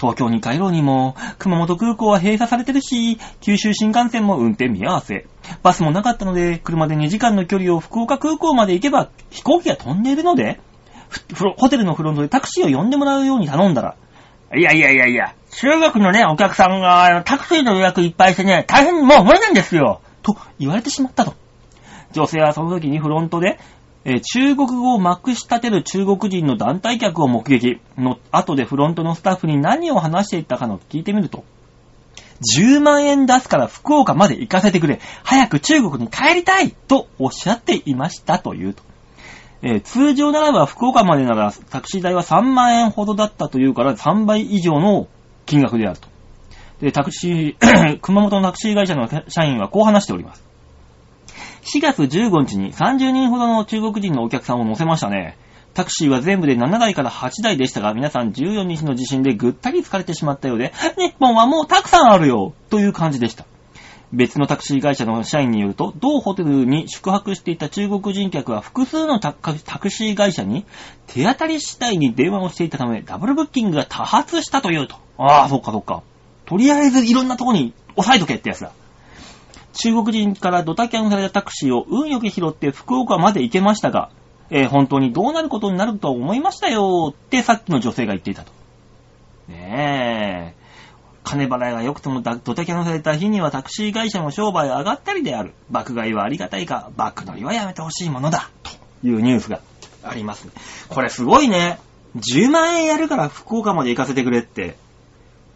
[0.00, 5.26] 東京に帰ろうにも、熊本空港は閉鎖されてるし、九州新幹線も運転見合わせ。
[5.62, 10.60] バスもなかったので、車で2時間の距離を福岡空港まで行けば飛行機が飛んでいるので、
[11.56, 13.96] ホテルのフロントでタクシーを呼んでもらうように頼んだら、
[14.56, 21.34] いやいやいやいや、中国のね、お客さんがタクシーの予約いっぱいしてね、大変もう無理なんですよと言われてしまったと。
[22.12, 23.58] 女性はその時にフロントで、
[24.10, 31.44] え中国語をまくし立てる中国人の団体客を目撃の後でフロントのスタッフに何を話していったかの聞いてみると、
[32.56, 38.82] 10万円出すから福岡まで行かせてくれ、早く中国に帰りたいとおっしゃっていましたというと。
[39.60, 45.06] えー通常ならば福岡までならタクシー代は3万円ほどだったというから3倍以上の
[45.44, 46.08] 金額であると。
[46.80, 50.47] で、タクシー、 熊本のタクシー会社の社員はこう話しております。
[51.74, 55.36] 4月15日に30人ほどの中国人のお客さんを乗せましたね。
[55.74, 63.44] タクシーは全部で7台から8台でしたが、皆さん14日の地震でぐったり疲れてしまったようで、日本はもうたくさんあるよという感じでした。
[64.12, 69.50] 別のタクシー会社の社員によると、同ホテルに宿泊していた中国人客は複数のタク
[69.90, 70.64] シー会社に
[71.06, 74.96] 手当たり次第に電話をしていたため、ダブルブッキングが多発したというと。
[75.18, 76.02] ああ、そっかそっか。
[76.46, 78.72] とりあえずいろんなとこに押さえとけってやつだ。
[79.74, 84.10] 中国人からドタキャンされたタクシーを運よく拾って福岡まで行けましたが、
[84.50, 88.52] えー本当にどうなることになると思いましたよってさっきの女性が言っていたと。
[89.48, 90.58] ねえ。
[91.24, 95.52] 金払いが良くてもドタキャンされた日にはタクシー会社の商売上がったりである。
[95.70, 98.50] 爆買いはありがたいが、爆乗りはやめてほしいものだ。
[98.62, 99.60] というニュースが
[100.02, 100.48] あります。
[100.88, 101.78] これすごいね。
[102.16, 104.76] 10万円やるから福岡まで行かせてくれって。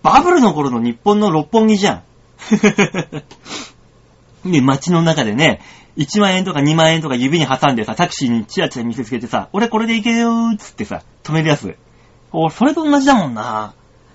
[0.02, 2.02] バブルの頃の日本の六本木じゃん。
[4.44, 5.60] で、街の中でね、
[5.96, 11.76] 1万円とか2万円とか指に挟んでさ、タクシーにチラチラ見せつけてさ、俺これで行けよーっつってさ、止めるやつ。
[12.32, 13.74] おそれと同じだもんな。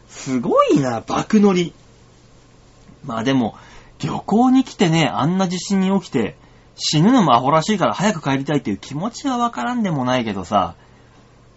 [0.09, 1.73] すごいな、爆乗り。
[3.05, 3.55] まあでも、
[3.99, 6.35] 旅行に来てね、あんな地震に起きて、
[6.75, 10.75] 死ぬのもアホらしいから早く帰りたいっていう気持ちはわからんでもないけどさ、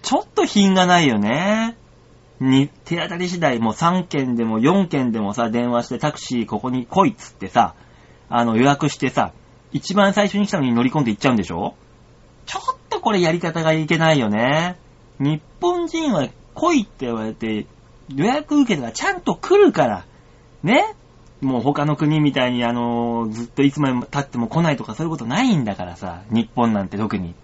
[0.03, 1.77] ちょっと品がないよね。
[2.41, 7.75] に、手当たり次第もう3件でも4件でもさ、電話してタクシーここに来いっつってさ、
[8.31, 9.33] あの予約してさ、
[9.73, 11.75] 一番最初に来たのに乗り込んで行っちゃうんでしょ？
[12.47, 14.79] ちょっとこれやり方がいけないよね。
[15.19, 17.67] 日本人は来いって言われて、
[18.09, 20.07] 予約受けたらちゃんと来るから。
[20.63, 20.95] ね？
[21.41, 26.23] もう他の国みたいにあのずっといつまで経っても来ないとかそういうことないんだからさ。
[26.31, 27.35] 日本なんて特に。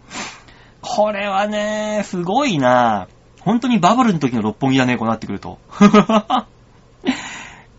[0.83, 3.09] これはね、すごいな
[3.41, 5.59] 本当にバブルの時の六本木だね、こうなってくると。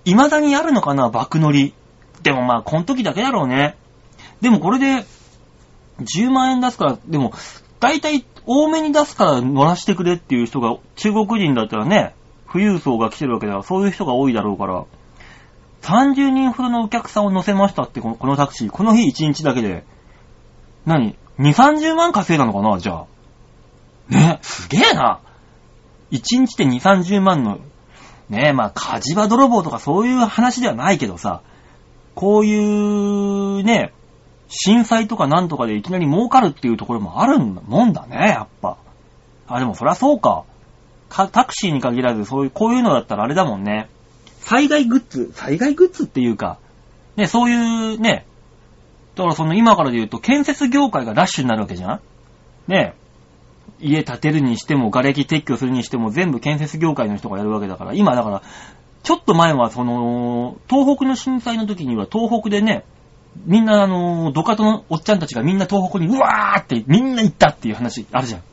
[0.06, 1.74] 未だにあるのかな、爆乗り。
[2.22, 3.76] でもまあ、この時だけだろうね。
[4.42, 5.06] でもこれで、
[6.00, 7.34] 10万円出すから、でも、
[7.80, 12.16] 大体多めに出すから乗らしてくれっていう人が、中国人だったらね、
[12.52, 14.86] 富裕層が来てるわけだから、そういう人が多いだろうから、
[15.82, 19.86] 30人ほどのお客さんを乗せましたって、このこのタクシー、この日1日だけで、
[20.86, 23.06] 何 ?2、30万稼いだのかなじゃあ。
[24.10, 25.20] ね、すげえな。
[26.12, 27.60] 1日で2、30万の、
[28.30, 31.42] ねえ、まあ、火事場泥棒とかそういう話ではないけどさ、
[32.18, 33.94] こういうね、
[34.48, 38.78] 震災とかなんとかでいきなり儲かるっていうところもあるもんだね、やっぱ。
[39.48, 40.44] あ、でもそりゃそうか。
[41.10, 43.88] か、タクシーに限らず、そういう、こういうのだったらあれだもんね。
[44.40, 46.58] 災害グッズ、災害グッズっていうか、
[47.18, 48.26] ね、そういうね、
[49.14, 52.02] だからその今からで言うと建設業界がラッシュになるわけじゃん
[52.68, 52.94] ね
[53.80, 58.42] 家建てるにしても、瓦礫撤去するにしても、全部建設業界の人がやるわけだから、今だから、
[59.08, 62.84] ちょっと前はその、東北の震災の時には東北でね、
[63.46, 68.44] みんなあの、ドカトのおっちゃんたちがみんな東北にうわーってみんな行ったっていう話あるじゃん。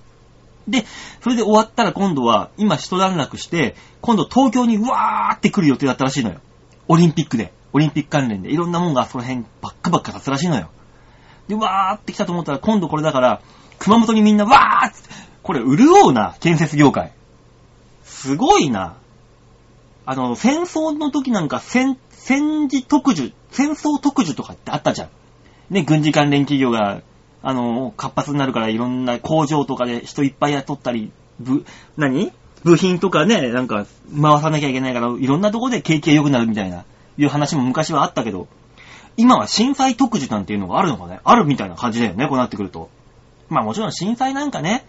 [0.68, 0.84] で、
[1.22, 6.38] それで終わったら今度は、今一段落して、今度東京にうわーって来る予定だったらしいのよ。
[6.86, 7.52] オリンピックで。
[7.72, 8.52] オリンピック関連で。
[8.52, 10.70] いろんなもんがその辺ばっかばっか立つらしいのよ。
[11.48, 13.40] で、うわーって来たと思ったら今度これだから、
[13.80, 14.98] 熊本にみんなわーって、
[15.42, 17.10] これ潤うな、建設業界。
[18.04, 18.98] すごいな。
[20.06, 25.08] あの、戦争の時なんか戦、戦時特需、戦争特需とかってあったじゃん。
[25.70, 27.02] ね、軍事関連企業が
[27.46, 31.66] あの、活発になるからいろんな工場とかで人いっぱい雇ったり、ぶ、
[31.98, 32.32] 何？
[32.64, 33.84] 部品とかね、なんか
[34.22, 36.86] 回さなきゃいけないから、いろんなとこで景気が良くなるみたいな、
[37.18, 38.48] いう話も昔はあったけど、
[39.18, 41.20] 今は震災特需なんていうのがあるのかね？
[41.22, 42.88] あるみたいな感じだよね、こうなってくると。
[43.50, 44.86] まあもちろん震災なんかね、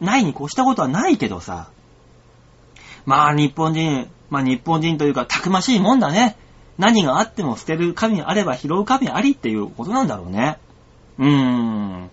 [0.00, 1.70] ないに越したことはないけどさ、
[3.04, 6.36] まあ日本人、まあ日本人というかたくましいもんだね。
[6.78, 10.58] 何があっても捨てる神あれば拾う神ありっていうことなんだろうね。
[11.18, 12.10] うーん。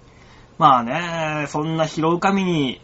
[0.57, 2.79] まあね、そんな拾う神に、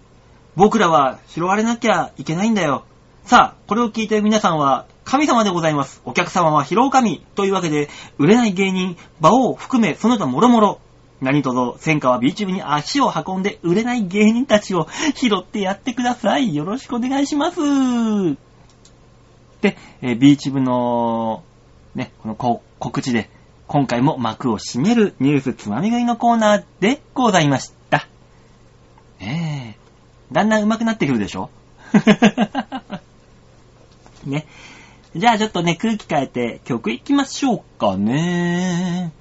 [0.55, 2.83] 僕らは拾われなきゃいけないんだよ。
[3.23, 6.01] さあ、これを聞いて皆さんは、神様でございます。
[6.03, 7.23] お客様は拾う神。
[7.35, 10.79] というわけで、売れない芸人、馬王含め、その他もろもろ。
[11.21, 16.55] 何とぞ、戦火はビーチ部に足を運んで、売れない芸人たちを拾ってやってください。
[16.55, 18.48] よろしくお願いします。
[19.61, 21.43] で、えービーチ部の、
[21.95, 23.29] ね、この告知で、
[23.67, 28.07] 今回も幕を閉めるニュースつまみ食いのコーナーでございました。
[29.19, 30.33] ねえ。
[30.33, 31.49] だんだん上手くなってくるでしょ？
[34.25, 34.45] ね。
[35.15, 39.11] じゃあちょっとね、空気変えて曲いきましょうかね。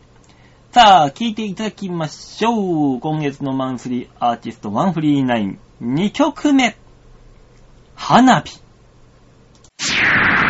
[0.73, 3.01] さあ、聴いていただきましょう。
[3.01, 6.77] 今月のマンスリーアーティストワンフリー9、2曲目。
[7.95, 8.61] 花火。
[9.91, 10.48] Yeah.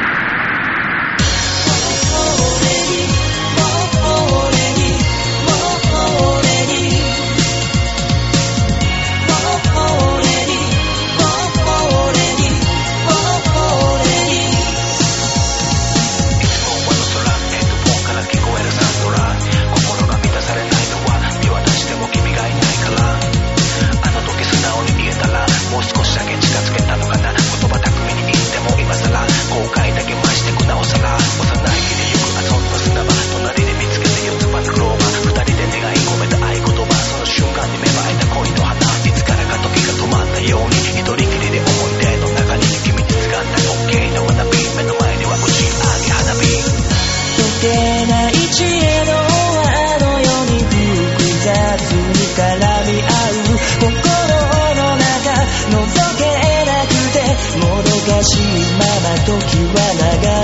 [59.74, 60.37] when I got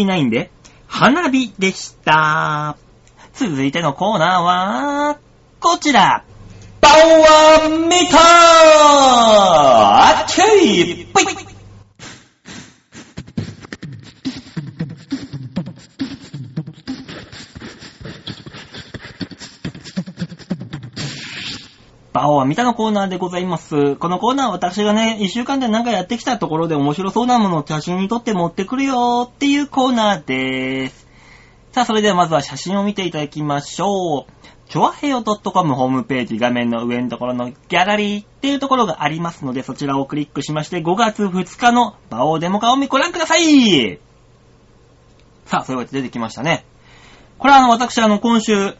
[0.00, 0.50] 39で、
[0.86, 2.76] 花火でした。
[3.34, 5.18] 続いてのコーナーは、
[5.60, 6.24] こちら。
[6.80, 11.24] パワーメーターあっちいぽい
[22.12, 23.96] バオは見たのコーナーでございます。
[23.96, 31.06] このコーナーは私がね、一週間で何かやってきたところで面白そうなものを写真に撮って持ってくるよーっていうコーナーでーす。
[31.72, 34.32] さあ、それではまずは写真を見ていただきましょう。
[34.68, 43.98] ちょわへよ .com ホームページ画面の上のところのギャラリーっていうところがありますので、そちらをクリックしまして、5月2日のバオデモカをご覧ください
[45.46, 46.66] さあ、そういうわけで出てきましたね。
[47.38, 48.76] これはあの、私あの、今週、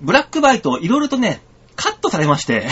[0.00, 1.42] ブラックバイトをいろいろとね、
[1.78, 2.66] カットされまして、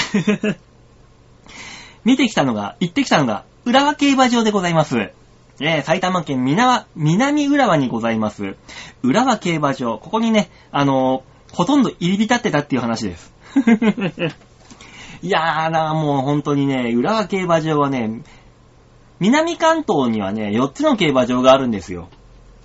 [2.04, 4.98] 見てきたのが、行ってきたのが、浦和競馬場でございます。
[5.60, 8.56] えー埼玉県南南浦和にございます、
[9.02, 9.98] 浦和競馬場。
[9.98, 13.32] ここにね、あのーほとんど入り浸ってたっていう話です。
[15.22, 18.22] いやーな、もう本当にね、浦和競馬場はね、
[19.20, 22.08] 南関東にはね、4つの競馬場があるんですよ。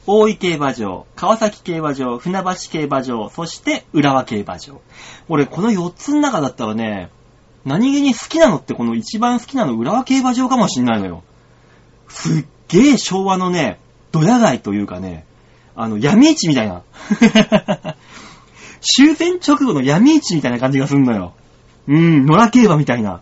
[0.08, 4.82] 大井競馬場、川崎競馬場、船橋競馬場、そして浦和競馬場。
[5.30, 7.12] 俺、この4つの中だったらね、
[7.66, 11.24] 何気に好きなのってこの一番好きなの浦和競馬場かもしんないのよ。
[12.08, 13.80] すっげえ昭和のね、
[14.12, 15.26] ドヤ街というかね、
[15.76, 16.82] あの、闇市みたいな。
[18.82, 21.34] 終戦直後の闇市みたいな感じがすんのよ。
[21.88, 23.22] うん、野良競馬みたいな。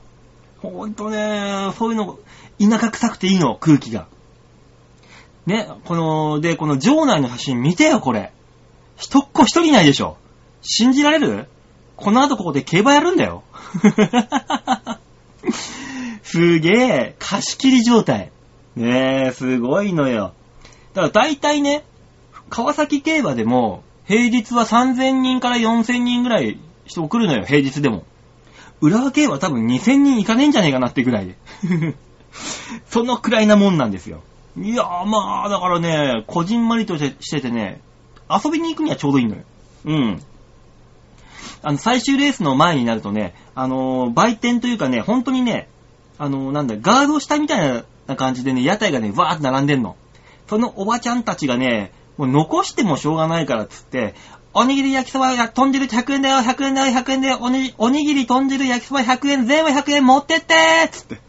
[0.61, 2.19] ほんとね、そういうの、
[2.59, 4.07] 田舎臭くていいの、空気が。
[5.49, 8.31] ね、この、で、この場内の写真見てよ、これ。
[8.97, 10.17] 一っ子一人いないでしょ。
[10.61, 11.47] 信じられる？
[11.95, 13.43] この後ここで競馬やるんだよ。
[16.21, 18.31] すげえ、貸し切り状態。
[18.75, 20.33] ねえ、すごいのよ。
[20.93, 21.83] だから大体ね、
[22.49, 28.03] 川崎競馬でも、平日は3000人から4000人ぐらい人来るのよ、平日でも。
[28.81, 31.35] 浦和競馬多分2000人いかねえんじゃねえかなってぐらいで。
[32.87, 34.21] そのくらいなもんなんですよ。
[34.57, 37.81] いやーまあ、だからね、こじんまりとしてしててね、
[38.29, 39.43] 遊びに行くにはちょうどいいのよ。
[39.85, 40.21] うん。
[41.61, 45.69] あの、最終レースの前になるとね、あのー売店というかね、本当にね、
[46.17, 49.95] あのーなんだ、ガード下みたいな感じでね、屋台がね、わーって並んでんの。
[50.47, 54.15] そのおばちゃんたちがね、もう残してもしょうがないからっつって、
[54.53, 61.21] おにぎり焼きそばや豚汁100円だよ、100円だよ、100円だよ、おにおにぎり豚汁焼きそば100円、全部100円持ってってーっつって、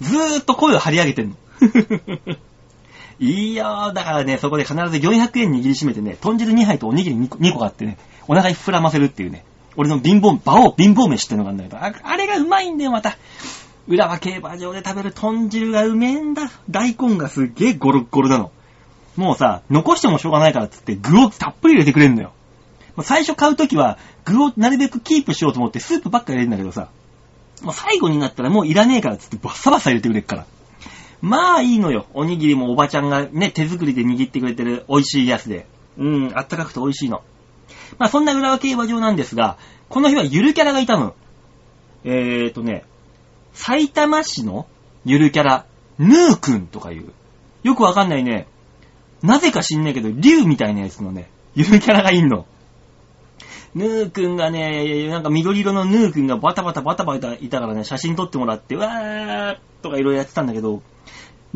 [0.00, 1.36] ずーっと声を張り上げてんの。
[3.18, 7.98] いいよ、だからね、そこで必ず400円握りしめてね、豚汁2杯とおにぎり 2, 個2個買ってね、
[8.28, 9.44] お腹に膨らませるっていうね、
[9.76, 13.16] 俺の貧乏、馬王貧乏飯ってのがあるんだけど、あれがうまいんだよ、また。
[13.88, 16.50] 浦和競馬場で食べる豚汁がうめえんだ。
[16.68, 18.50] 大根がすっげえゴロッゴロなの。
[19.16, 22.32] もうさ、残してもしょうがないからっつって具をたっぷり入れてくれんのよ。
[23.02, 26.88] 最初買うときは具をなるべくキープしようと思ってスープばっか入れるんだけどさ、
[27.62, 30.46] もう最後になったらもういらねえからっつってバッサバサ入れてくれっから。
[31.20, 32.06] まあいいのよ。
[32.14, 35.66] おにぎりもおばちゃんがね、手作りで握ってくれてる美味しいやつで。
[35.98, 37.22] うん、あったかくて美味しいの。
[37.98, 39.56] まあそんな浦和競馬場なんですが、
[39.88, 41.14] この日はゆるキャラがいたの。
[42.04, 42.84] えーとね、
[43.52, 44.66] 埼玉市の
[45.04, 45.66] ゆるキャラ、
[45.98, 47.12] ヌーくんとかいう、
[47.62, 48.46] よくわかんないね、
[49.22, 52.46] なぜか知んないけど、竜みたいなやつのね、ゆるキャラがいんの。
[53.74, 60.82] ヌーくんがね、なんか緑色のヌーくんがバタバタバタバタいたからね、写真撮ってもらって、わーとかいろいろやってたんだけど、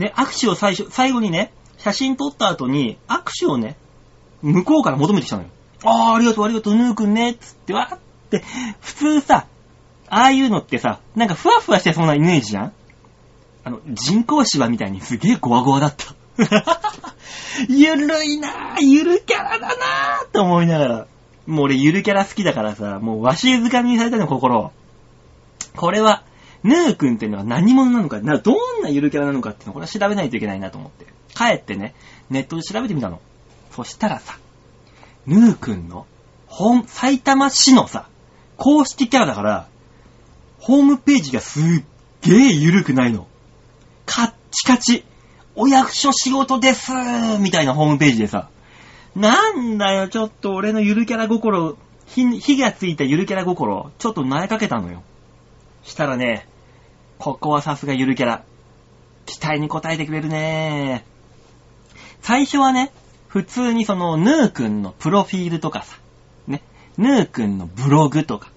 [0.01, 3.76] ね、握手を最初、最後にね、写真撮った後に、握手をね、
[4.42, 5.48] 向こうから求めてきたのよ。
[5.84, 7.98] あー、ありがとう、ありがとう、ヌーくんね、つって、わーっ
[8.30, 8.42] て、
[8.80, 9.46] 普通さ、
[10.09, 12.72] ああいうのってさ、なんかふわふわしてそうなイメージじゃん？
[13.62, 16.14] あの、人工芝みたいにすげえゴワゴワだった。
[17.68, 21.07] ゆるいなぁ、ゆるキャラだなぁって思いながら。
[21.46, 24.72] もう俺ゆるキャラ好きだからさ、もうわしづかみにされたの心。
[25.76, 26.24] これは、
[26.62, 31.06] ヌーくんっていうのは何者なのか、などんなゆるキャラなのかっていうのをこれは調べないといけないなと思って。
[31.34, 31.94] 帰ってね、
[32.28, 33.20] ネットで調べてみたの。
[33.70, 34.38] そしたらさ、
[35.26, 36.06] ヌーくんの、
[36.46, 38.08] 本、埼玉市のさ、
[38.56, 39.68] 公式キャラだから、
[40.58, 41.62] ホームページがすっ
[42.22, 43.26] げえ緩くないの。
[44.04, 45.04] カッチカチ。
[45.56, 46.92] お役所仕事です
[47.40, 48.50] みたいなホームページでさ。
[49.16, 55.02] なんだよ、ちょっと俺のゆるキャラ心、火火がついたゆるキャラ心、ちょっと苗かけたのよ。
[55.82, 56.46] したらね、
[57.20, 58.44] ここはさすがゆるキャラ。
[59.26, 61.04] 期待に応えてくれるね。
[62.22, 62.92] 最初はね、
[63.28, 65.98] 普通にその、ヌーくんのプロフィールとかさ、
[66.46, 66.62] ね、
[66.96, 68.50] ヌーくんのブログとか、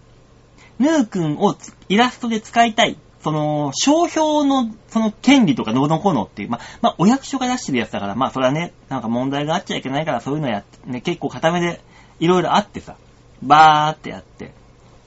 [0.80, 1.58] ヌーくんを
[1.90, 11.82] イラストで使いたい、その、商標の、その権利とかどうのこうのっていう、ま、まあ、お役所が出してるやつだから、まあ、それはね、なんか問題があっちゃいけないから、そういうのやって、ね、結構固めで、
[12.22, 12.96] いろいろあってさ、
[13.42, 14.54] バーってやって、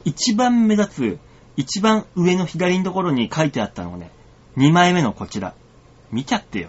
[0.05, 1.26] 一番目立つ、
[1.57, 4.11] 一番上の左のところに書いてあったのがね、
[4.57, 5.55] 2枚目のこちら。
[6.13, 6.69] 見ちゃってよ。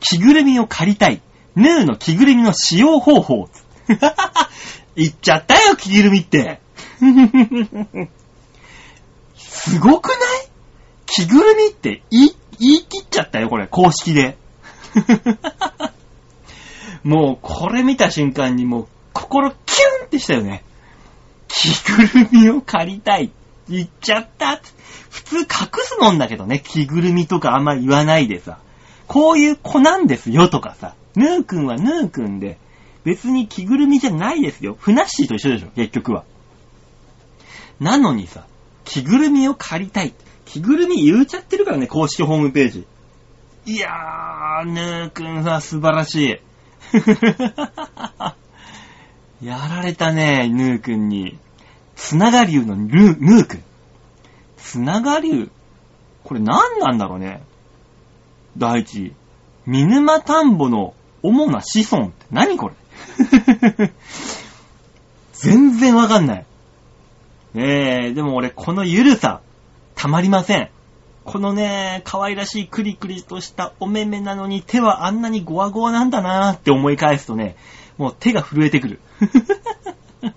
[0.00, 1.22] 着ぐるみを借りたい。
[1.54, 3.48] ヌーの着ぐるみの使用方法。
[4.94, 6.60] 言っちゃったよ、着ぐるみって。
[9.36, 10.18] すごくない？
[11.06, 14.36] 着ぐるみって言い、言い切っちゃったよ、これ、公式で。
[17.04, 19.58] もう、これ見た瞬間にもう、心キュ
[20.04, 20.64] ンってしたよね。
[21.48, 23.30] 着ぐるみを借りたい。
[23.68, 24.60] 言っちゃった。
[25.10, 25.46] 普通隠
[25.82, 28.58] すもんだけどね、着ぐるみとかあんま言わないでさ。
[29.06, 30.94] こういう子なんですよとかさ。
[31.14, 32.58] ヌーくんはヌーくんで、
[33.04, 34.76] 別に着ぐるみじゃないですよ。
[34.78, 36.24] ふなっしーと一緒でしょ、結局は。
[37.80, 38.46] なのにさ、
[38.84, 40.12] 着ぐるみを借りたい。
[40.44, 42.86] 着ぐるみ言うちゃってるからね、公式ホームページ。
[43.66, 46.36] いやー、ヌーくんは素晴らしい。
[49.42, 51.38] やられたね、ヌーくんに。
[51.94, 53.64] つながりゅうのヌーヌーくん。
[54.56, 55.50] つながりゅう？
[56.24, 57.42] これ何なんだろうね。
[58.56, 59.12] 第一、
[59.66, 62.70] 見沼田んぼの主な子孫って何こ
[63.78, 63.92] れ？
[65.34, 66.46] 全然わかんない。
[67.54, 69.40] ねえ、でも俺このゆるさ、
[69.94, 70.70] たまりません。
[71.24, 77.56] このね、可愛らしいクリクリとしたお目目なのに手はあんなにゴワゴワなんだなーって思い返すとね、
[77.98, 79.00] もう手が震えてくる。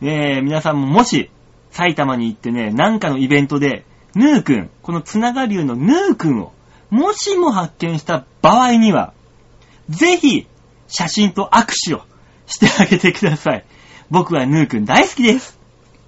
[0.00, 1.30] ねえ、皆さんももし、
[1.70, 3.84] 埼玉に行ってね、なんかのイベントで、
[4.14, 6.52] ヌーくん、このつながりゅうのヌーくんを、
[6.90, 9.12] もしも発見した場合には、
[9.88, 10.46] ぜひ、
[10.88, 12.02] 写真と握手を
[12.46, 13.64] してあげてください。
[14.10, 15.58] 僕はヌーくん大好きです。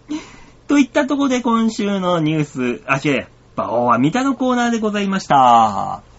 [0.68, 3.26] といったとこで今週のニュース、あ、違う、
[3.56, 6.13] バオは見たのコーナーでございました。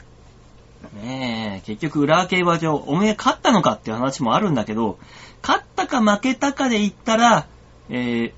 [0.94, 4.98] ねえ、結局浦和競馬場、おめえ勝ったのかっていう話もあるんだけど、
[5.42, 7.48] 勝ったか負けたかで言ったら、
[7.90, 8.32] えー、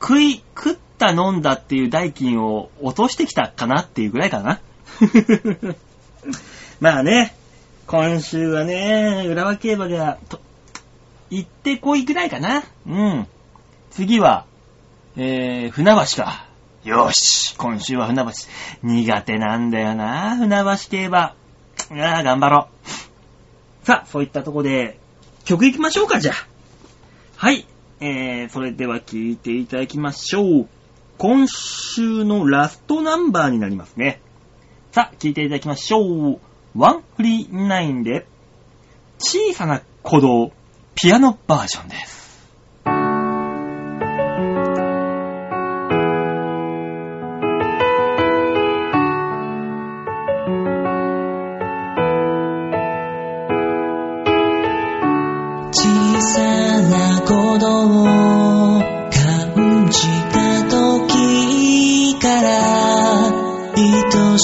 [0.00, 4.60] 食い、食った飲んだっていう代金を落としてきたかなっていうぐらいかな。
[6.80, 7.34] まあね、
[7.86, 10.40] 今週はね、浦和競馬が、と、
[11.30, 12.64] 行ってこいぐらいかな。
[12.86, 13.26] うん。
[13.90, 14.44] 次は、
[15.16, 16.45] えー、船橋か。
[16.86, 18.30] よし、今週は船橋。
[18.84, 21.18] 苦手なんだよな、船橋競馬。
[21.18, 21.34] あ
[21.90, 22.68] あ、頑張ろ
[23.82, 23.84] う。
[23.84, 25.00] さあ、そういったとこで、
[25.44, 26.46] 曲行きましょうか、じゃあ。
[27.34, 27.66] はい。
[27.98, 30.68] えー、それでは聴いていただきましょう。
[31.18, 34.20] 今週のラストナンバーになりますね。
[34.92, 36.40] さあ、聴いていただきましょう。
[36.76, 38.28] ワンフリーナインで、
[39.18, 40.52] 小さな鼓動、
[40.94, 42.15] ピアノバージョンです。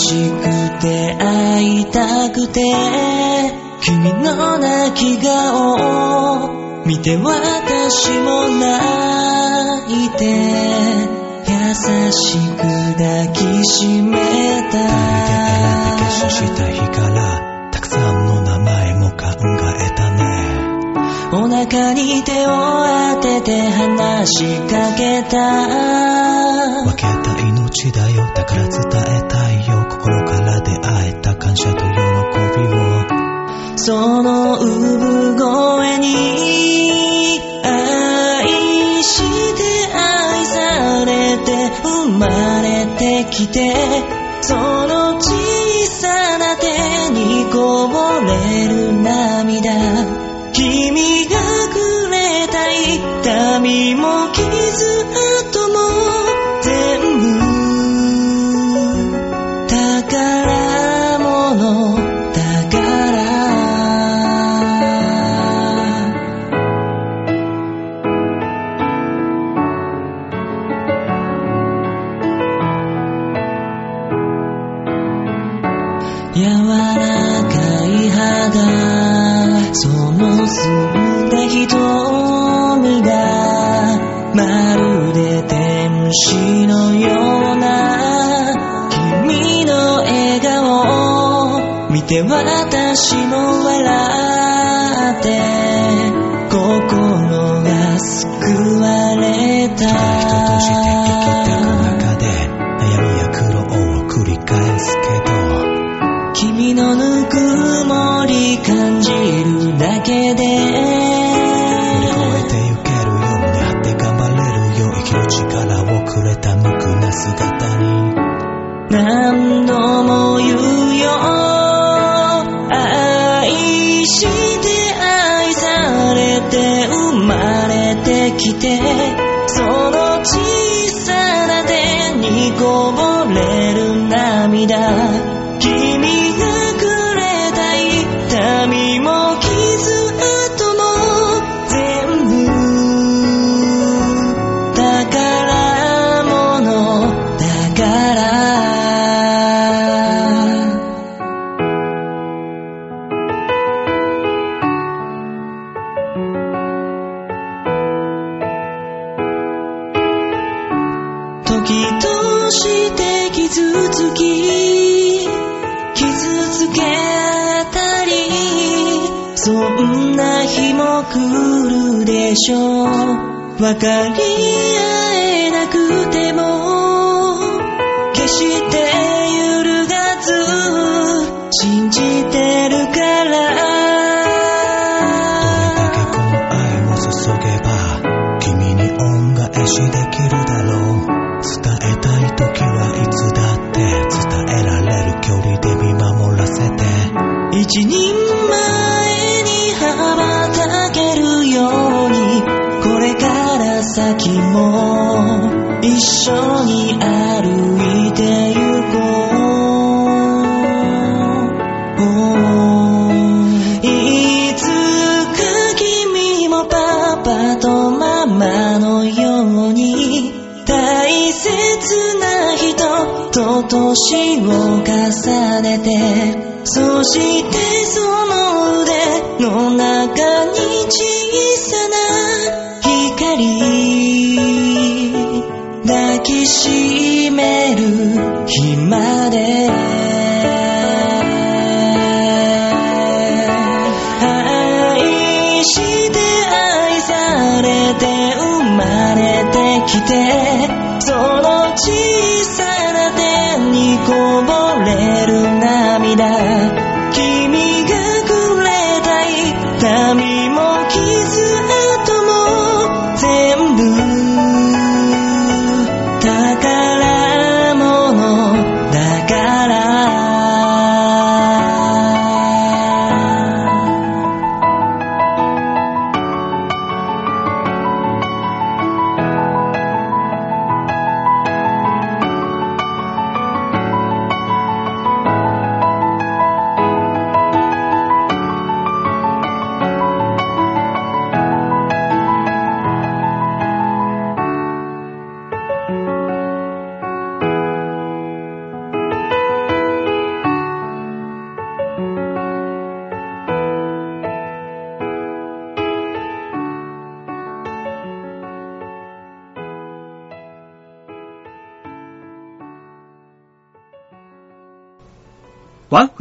[0.03, 2.61] しくて会いたくて
[3.81, 10.25] 君の泣き顔を見て私も泣いて
[11.47, 12.63] 優しく
[12.99, 14.43] 抱きしめ
[14.73, 20.23] 二人で選んで決心した日からたくさんの名前も考えたね。
[21.35, 22.51] お腹に手を
[23.15, 26.43] 当てて話しかけた。
[26.85, 28.81] 分けた命だよだから伝
[29.17, 29.82] えたいよ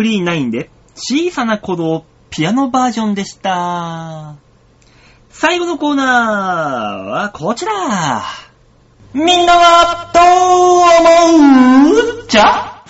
[0.01, 4.35] フリーナインで小さな鼓動ピアノバージョンでした。
[5.29, 8.23] 最後のコーナーはこちら。
[9.13, 10.19] みんなはど
[11.37, 12.27] う思う？
[12.27, 12.83] じゃ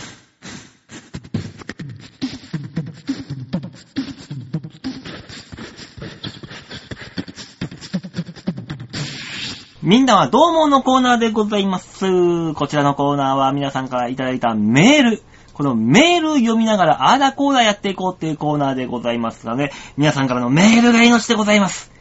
[9.81, 12.53] みんなはどう思うのコーナーでございます。
[12.53, 15.23] こちらのコーナーは皆さんからいただいたメール。
[15.61, 21.91] このメール読みながら、あーだこーだやっていこうっていうコーナーでございますので、皆さんからのメールが命でございます。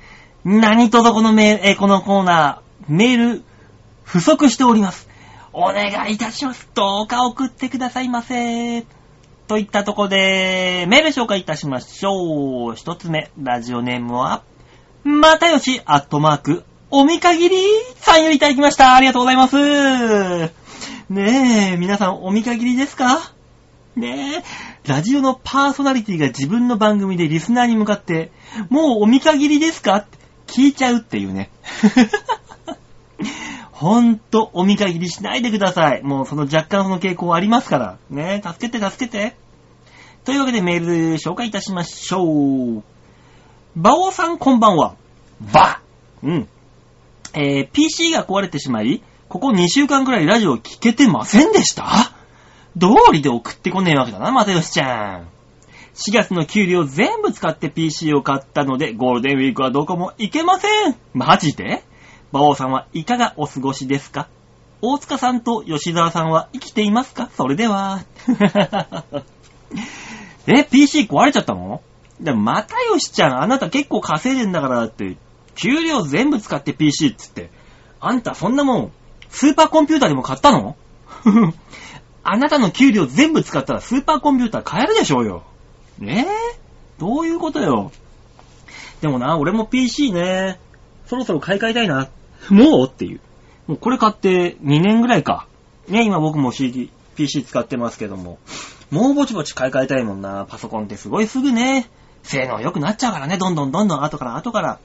[0.44, 3.44] 何とぞこのメール、えこのコーナー、メール、
[4.02, 5.11] 不足しております。
[5.52, 6.70] お願いいたします。
[6.74, 8.86] どうか送ってくださいませ。
[9.46, 12.76] といったとこで、メール紹介いたしましょう。
[12.76, 14.40] 一つ目、ラジオネームは、
[15.04, 17.56] またよし、アットマーク、おみかぎり
[17.96, 18.94] さんよりいただきました。
[18.96, 20.50] ありがとうございます。
[21.11, 23.32] ねえ、皆さんおみかぎりですか？
[24.01, 24.42] ねえ、
[24.88, 28.32] ラジオのパーソナリティが自分の番組でリスナーに向かって、
[28.68, 29.96] もうおみかぎりですか？
[29.96, 31.51] って聞いちゃうっていうね。
[33.72, 36.03] ほんと、お見限りしないでください。
[36.03, 37.96] もうその若干その傾向ありますから。
[38.11, 39.36] ね助けて助けて。
[40.24, 42.82] というわけでメール紹介いたしましょう。
[43.76, 44.96] バオさんこんばんは。
[45.40, 45.80] ば
[46.22, 46.48] うん。
[47.32, 52.12] えー、PC が壊れてしまい、ここ2週間くらいラジオ聞けてませんでした？
[52.77, 55.29] 道理で送ってこねえわけだな、またよしちゃん。
[55.95, 60.97] 4月の給料全部使って PC を買ったので、ゴールデンウィークはどこも行けません。
[61.12, 61.83] マジで？
[62.33, 64.29] 馬王さんはいかがお過ごしですか？
[64.83, 67.29] 大塚さんと吉沢さんは生きていますか？
[67.37, 68.05] それでは。
[70.47, 71.83] え、PC 壊れちゃったの？
[72.21, 75.16] でも、またよしちゃん、あなた結構稼いでんだからって、
[75.55, 77.51] 給料全部使って PC っつって。
[77.99, 78.93] あんたそんなもん、
[79.29, 80.77] スーパーコンピューターでも買ったの？
[82.23, 85.43] あなたの給料全部使ったらスーパーコンピューター買えるでしょうよ。
[85.99, 86.27] ね？
[86.29, 86.59] え
[86.99, 87.93] どういうことよ？
[89.01, 90.61] でもな、俺も PC ね、
[91.07, 92.09] そろそろ買い替えたいな。
[92.51, 93.21] もうっていう。
[93.66, 95.47] もうこれ買って2年ぐらいか。
[95.89, 98.39] ね、今僕も CD、PC 使ってますけども。
[98.91, 100.47] もうぼちぼち買い替えたいもんな。
[100.49, 101.89] パソコンってすごいすぐね。
[102.23, 103.39] 性能良くなっちゃうからね。
[103.39, 104.79] どんどんどんどん後から後から。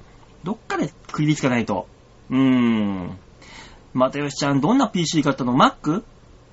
[0.44, 1.88] どっかで区切りつかないと。
[2.30, 3.18] うーん。
[3.94, 6.04] またよしちゃん、どんな PC 買ったの ?Mac?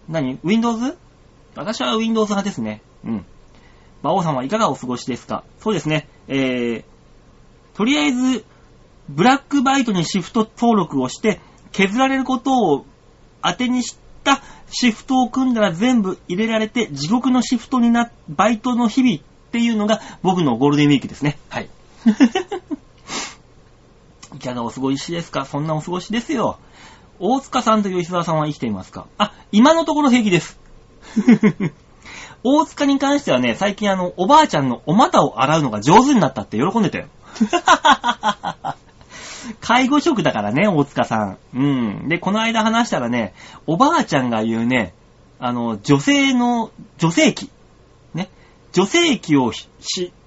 [0.08, 0.96] 何 ?Windows?
[1.54, 2.82] 私は Windows 派ですね。
[3.04, 3.24] うん。
[4.02, 5.44] 馬王さんはいかがお過ごしですか？
[5.60, 6.08] そうですね。
[6.28, 6.84] えー、
[7.76, 8.44] とりあえず、
[9.08, 11.40] ブラックバイトにシフト登録をして、
[11.72, 12.86] 削られることを
[13.42, 14.40] 当てにした
[14.70, 19.20] シフトを組んだら全部入れられて、地獄のシフトにな、バイトの日々っ
[19.52, 21.38] ていうのが僕のゴールデンウィークですね。
[21.48, 21.68] はい。
[24.34, 25.44] いかがお過ごしですか？
[25.44, 26.58] そんなお過ごしですよ。
[27.24, 29.06] 大塚さんと吉沢さんは生きていますか？
[29.16, 30.58] あ、今のところ平気です。
[32.42, 37.06] 大塚に関してはね、最近あの、おばあちゃんのお股を洗うのが上手になったって喜んでたよ。
[39.60, 41.38] 介護職だからね、大塚さん。
[41.54, 42.08] うん。
[42.08, 43.34] で、この間話したらね、
[43.68, 44.92] おばあちゃんが言うね、
[45.38, 47.50] あの、女性の、女性器。
[48.14, 48.30] ね。
[48.72, 49.68] 女性器をし、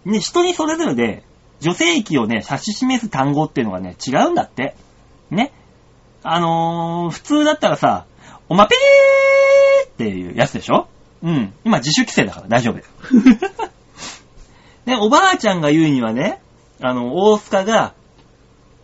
[0.06, 1.24] ね、人にそれぞれで、
[1.60, 4.78] 女性器をね、指し示す単語っていうのがね、違うんだって。
[5.30, 5.52] ね。
[6.28, 8.06] あのー、普通だったらさ、
[8.50, 10.88] おまぺーっていうやつでしょ？
[11.22, 11.54] うん。
[11.64, 12.86] 今自主規制だから大丈夫だよ。
[14.86, 16.42] ね、おばあちゃんが言うにはね、
[16.82, 17.94] あの、大塚が、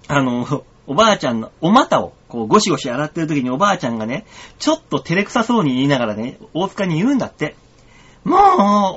[0.08, 4.26] あの、おばあちゃんのお股をこうゴシゴシ洗ってる時におばあちゃんがね、
[4.60, 7.56] ちょっと照れくさそうに言いながらね、大塚に言うんだって。
[8.24, 8.40] もう、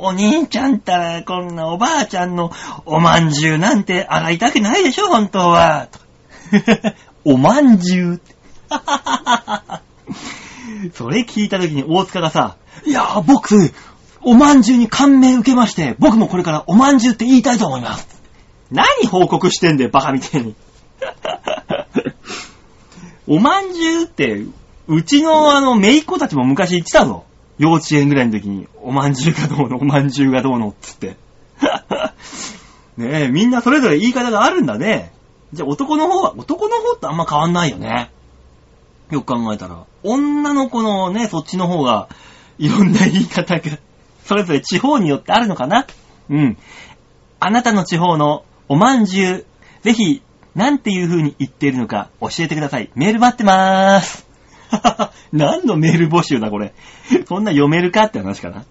[0.06, 2.52] お兄ちゃんったら、こんなおばあちゃんの
[2.84, 5.88] おまんじゅうなんて洗いたくないでしょ、本当は。
[7.24, 8.33] おまんじゅうって。
[10.94, 13.72] それ聞いた時に大塚がさ、いやー、僕、
[14.22, 18.06] おまんじゅうに感銘受けまして、僕もこれからおまんじゅうって言いたいと思います。
[18.70, 20.54] 何報告してんだよ、バカみたいに。
[23.26, 24.44] おまんじゅうって、
[24.86, 27.24] うちのあの、めいっ子たちも昔言ってたぞ。
[27.58, 31.16] 幼稚園ぐらいの時に、おまんじゅうがどうの、おまんじゅうがどうの、っつって。
[32.96, 35.12] ねえ、みんなそれぞれ言い方があるんだね。
[35.52, 38.10] じゃあ男の方は、男の方ってあんま変わんないよね。
[39.14, 39.84] よく考えたら。
[40.02, 42.08] 女の子のね、そっちの方が、
[42.58, 43.78] いろんな言い方が、
[44.24, 45.86] それぞれ地方によってあるのかな？
[46.30, 46.56] うん。
[47.40, 49.46] あなたの地方のおまんじゅう、
[49.82, 50.22] ぜひ、
[50.54, 52.90] なんていう風に言っているのか教えてください。
[52.94, 54.26] メール待ってまーす。
[55.32, 56.74] 何のメール募集だ、これ。
[57.26, 58.64] そんな読めるかって話かな。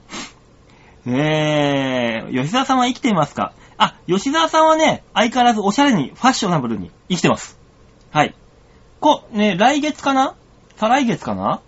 [1.06, 3.54] えー、吉沢さんは生きていますか？
[3.78, 7.60] あ、吉沢さんはね、相変わらずおしゃれに、ファッショナブルに生きてます。
[8.12, 8.34] はい。
[9.04, 10.34] こ、ね、来月かな？
[10.78, 11.60] 再来月かな？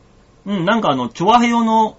[0.45, 1.97] うん、なんかあの、チョアヘヨの、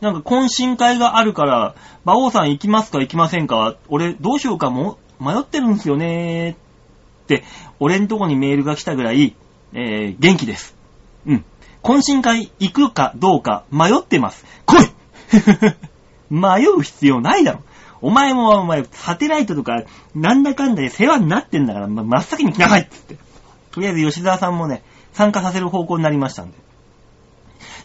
[0.00, 1.74] なんか懇親会があるから、
[2.04, 3.74] 馬王さん行きますか行きませんか？
[3.88, 4.70] 俺、どうしようか？
[4.70, 6.54] も、迷ってるんですよねっ
[7.26, 7.42] て、
[7.80, 9.34] 俺んとこにメールが来たぐらい、
[9.72, 10.76] えー、元気です。
[11.26, 11.44] うん。
[11.82, 14.44] 懇親会行くかどうか迷ってます。
[14.66, 14.86] 来い
[16.30, 17.60] 迷う必要ないだろ。
[18.02, 19.82] お前もお前、サテライトとか、
[20.14, 23.25] なんだかんだで世話になってんだから、ま、真っ先に来なさいっつって。
[23.76, 26.56] とりあえず吉沢さんもね、参加させる方向になりましたんで。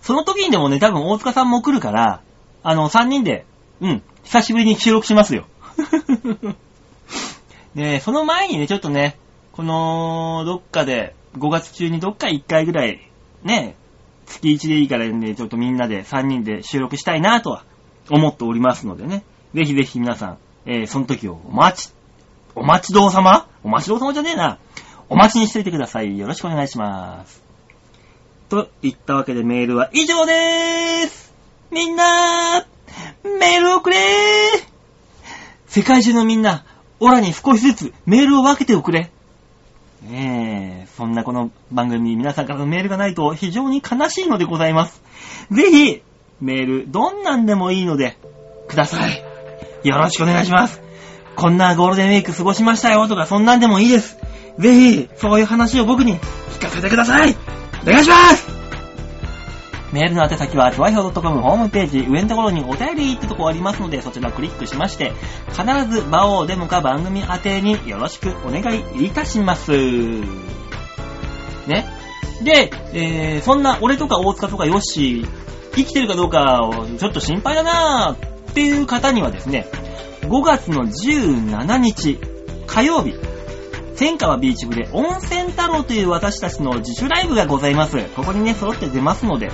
[0.01, 2.21] その時にでもね、多分大塚さんも来るから、
[2.63, 3.45] あの、3人で、
[3.81, 5.47] うん、久しぶりに収録しますよ。
[7.75, 9.17] で、その前にね、ちょっとね、
[9.51, 13.01] この、どっかで、5月中にどっか1回ぐらい、
[13.43, 13.75] ね、
[14.25, 17.65] 月1でいいからね、ちょっとみんなで3人で収録したいなとは
[18.09, 19.23] 思っておりますのでね。
[19.53, 21.93] ぜひぜひ皆さん、えー、その時をお待ち、
[22.55, 23.49] お待ちどうさま？
[23.61, 24.57] お待ちどうさまじゃねえな。
[25.11, 26.17] お待ちにしていてください。
[26.17, 27.43] よろしくお願いします。
[28.47, 31.33] といったわけでメールは以上でーす
[31.69, 33.99] みんなーメールをくれー
[35.67, 36.63] 世界中のみんな、
[37.01, 39.11] オラに少しずつメールを分けておくれ。
[40.01, 45.01] ねえ、そんなこの番組に皆さんからのメールがないと非常に悲しいのでございます。
[45.51, 46.03] ぜひ、
[46.39, 48.17] メール、どんなんでもいいので、
[48.69, 49.23] ください。
[49.83, 50.81] よろしくお願いします。
[51.35, 54.20] こんなゴールデンウィーク過ごしましたよとか、そんなんでもいいです。
[54.59, 57.35] ぜひ、そういう話を僕に聞かせてください。
[57.83, 58.51] お願いします
[59.91, 65.11] メールの宛先は、ちょわひょう .com ホームページ、上のところにお便りってとこありますので、そちらクリックしまして、
[65.49, 69.71] 必ず場をデモか番組宛てによろしくお願いいたします。
[71.67, 71.85] ね。
[72.41, 75.27] で、えー、そんな俺とか大塚とかヨッシー、
[75.75, 79.67] 生きてるかどうかをちょっと心配だなーっていう方にはですね、
[80.21, 82.19] 5月の17日、
[82.65, 83.13] 火曜日、
[84.01, 88.03] 千川ビーチ部で温泉太郎という私たちの自主ライブがございます。
[88.15, 89.51] ここにね、揃って出ますので、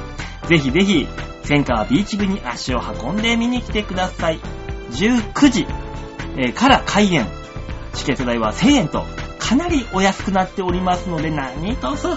[0.47, 1.05] ぜひぜひ、
[1.43, 4.39] 千川ビーチ部に足を運んで見に来てください。
[4.91, 5.67] 19時、
[6.53, 7.27] から開演。
[7.93, 9.03] チケット代は1000円と、
[9.37, 12.07] かなりお安くなっておりますので、何卒、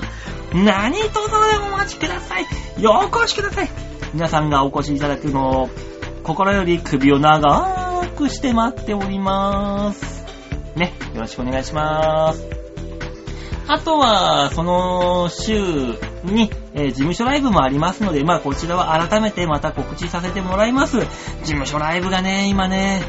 [0.55, 2.47] 何卒でお待ちください。
[2.81, 3.69] ようお越しください。
[4.15, 5.71] 皆さんがお越しいただくのを、
[6.23, 10.20] 心より首を長くして待っております。
[10.77, 12.47] ね、よろしくお願いします。
[13.69, 15.55] あとは、その週
[16.25, 20.99] に、えー事務所ライブもありますので、まあこちらは改めてまた告知させてもらいます。
[20.99, 21.07] 事
[21.45, 23.03] 務所ライブがね、今ね、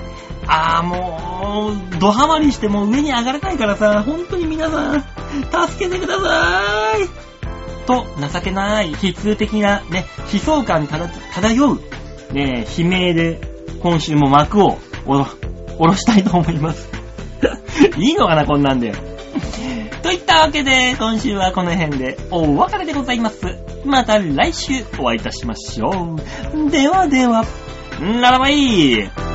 [0.48, 7.10] あーもう、ドハマりしてもう上に上がれないからさ、本当に皆さん、助けてくださーい
[7.88, 11.82] と、情けない、悲痛的なね、悲壮感漂う、
[12.34, 13.42] ね、悲鳴で、
[13.82, 17.01] 今週も幕をおろ、下ろしたいと思います。
[17.98, 18.94] いいのかな、こんなんで。
[20.02, 23.58] といったわけで、今週はこの辺でお別れでございます。
[23.86, 26.18] また来週お会いいたしましょ
[26.68, 26.72] う。
[26.72, 27.46] ではでは、
[28.22, 29.31] ならばいい。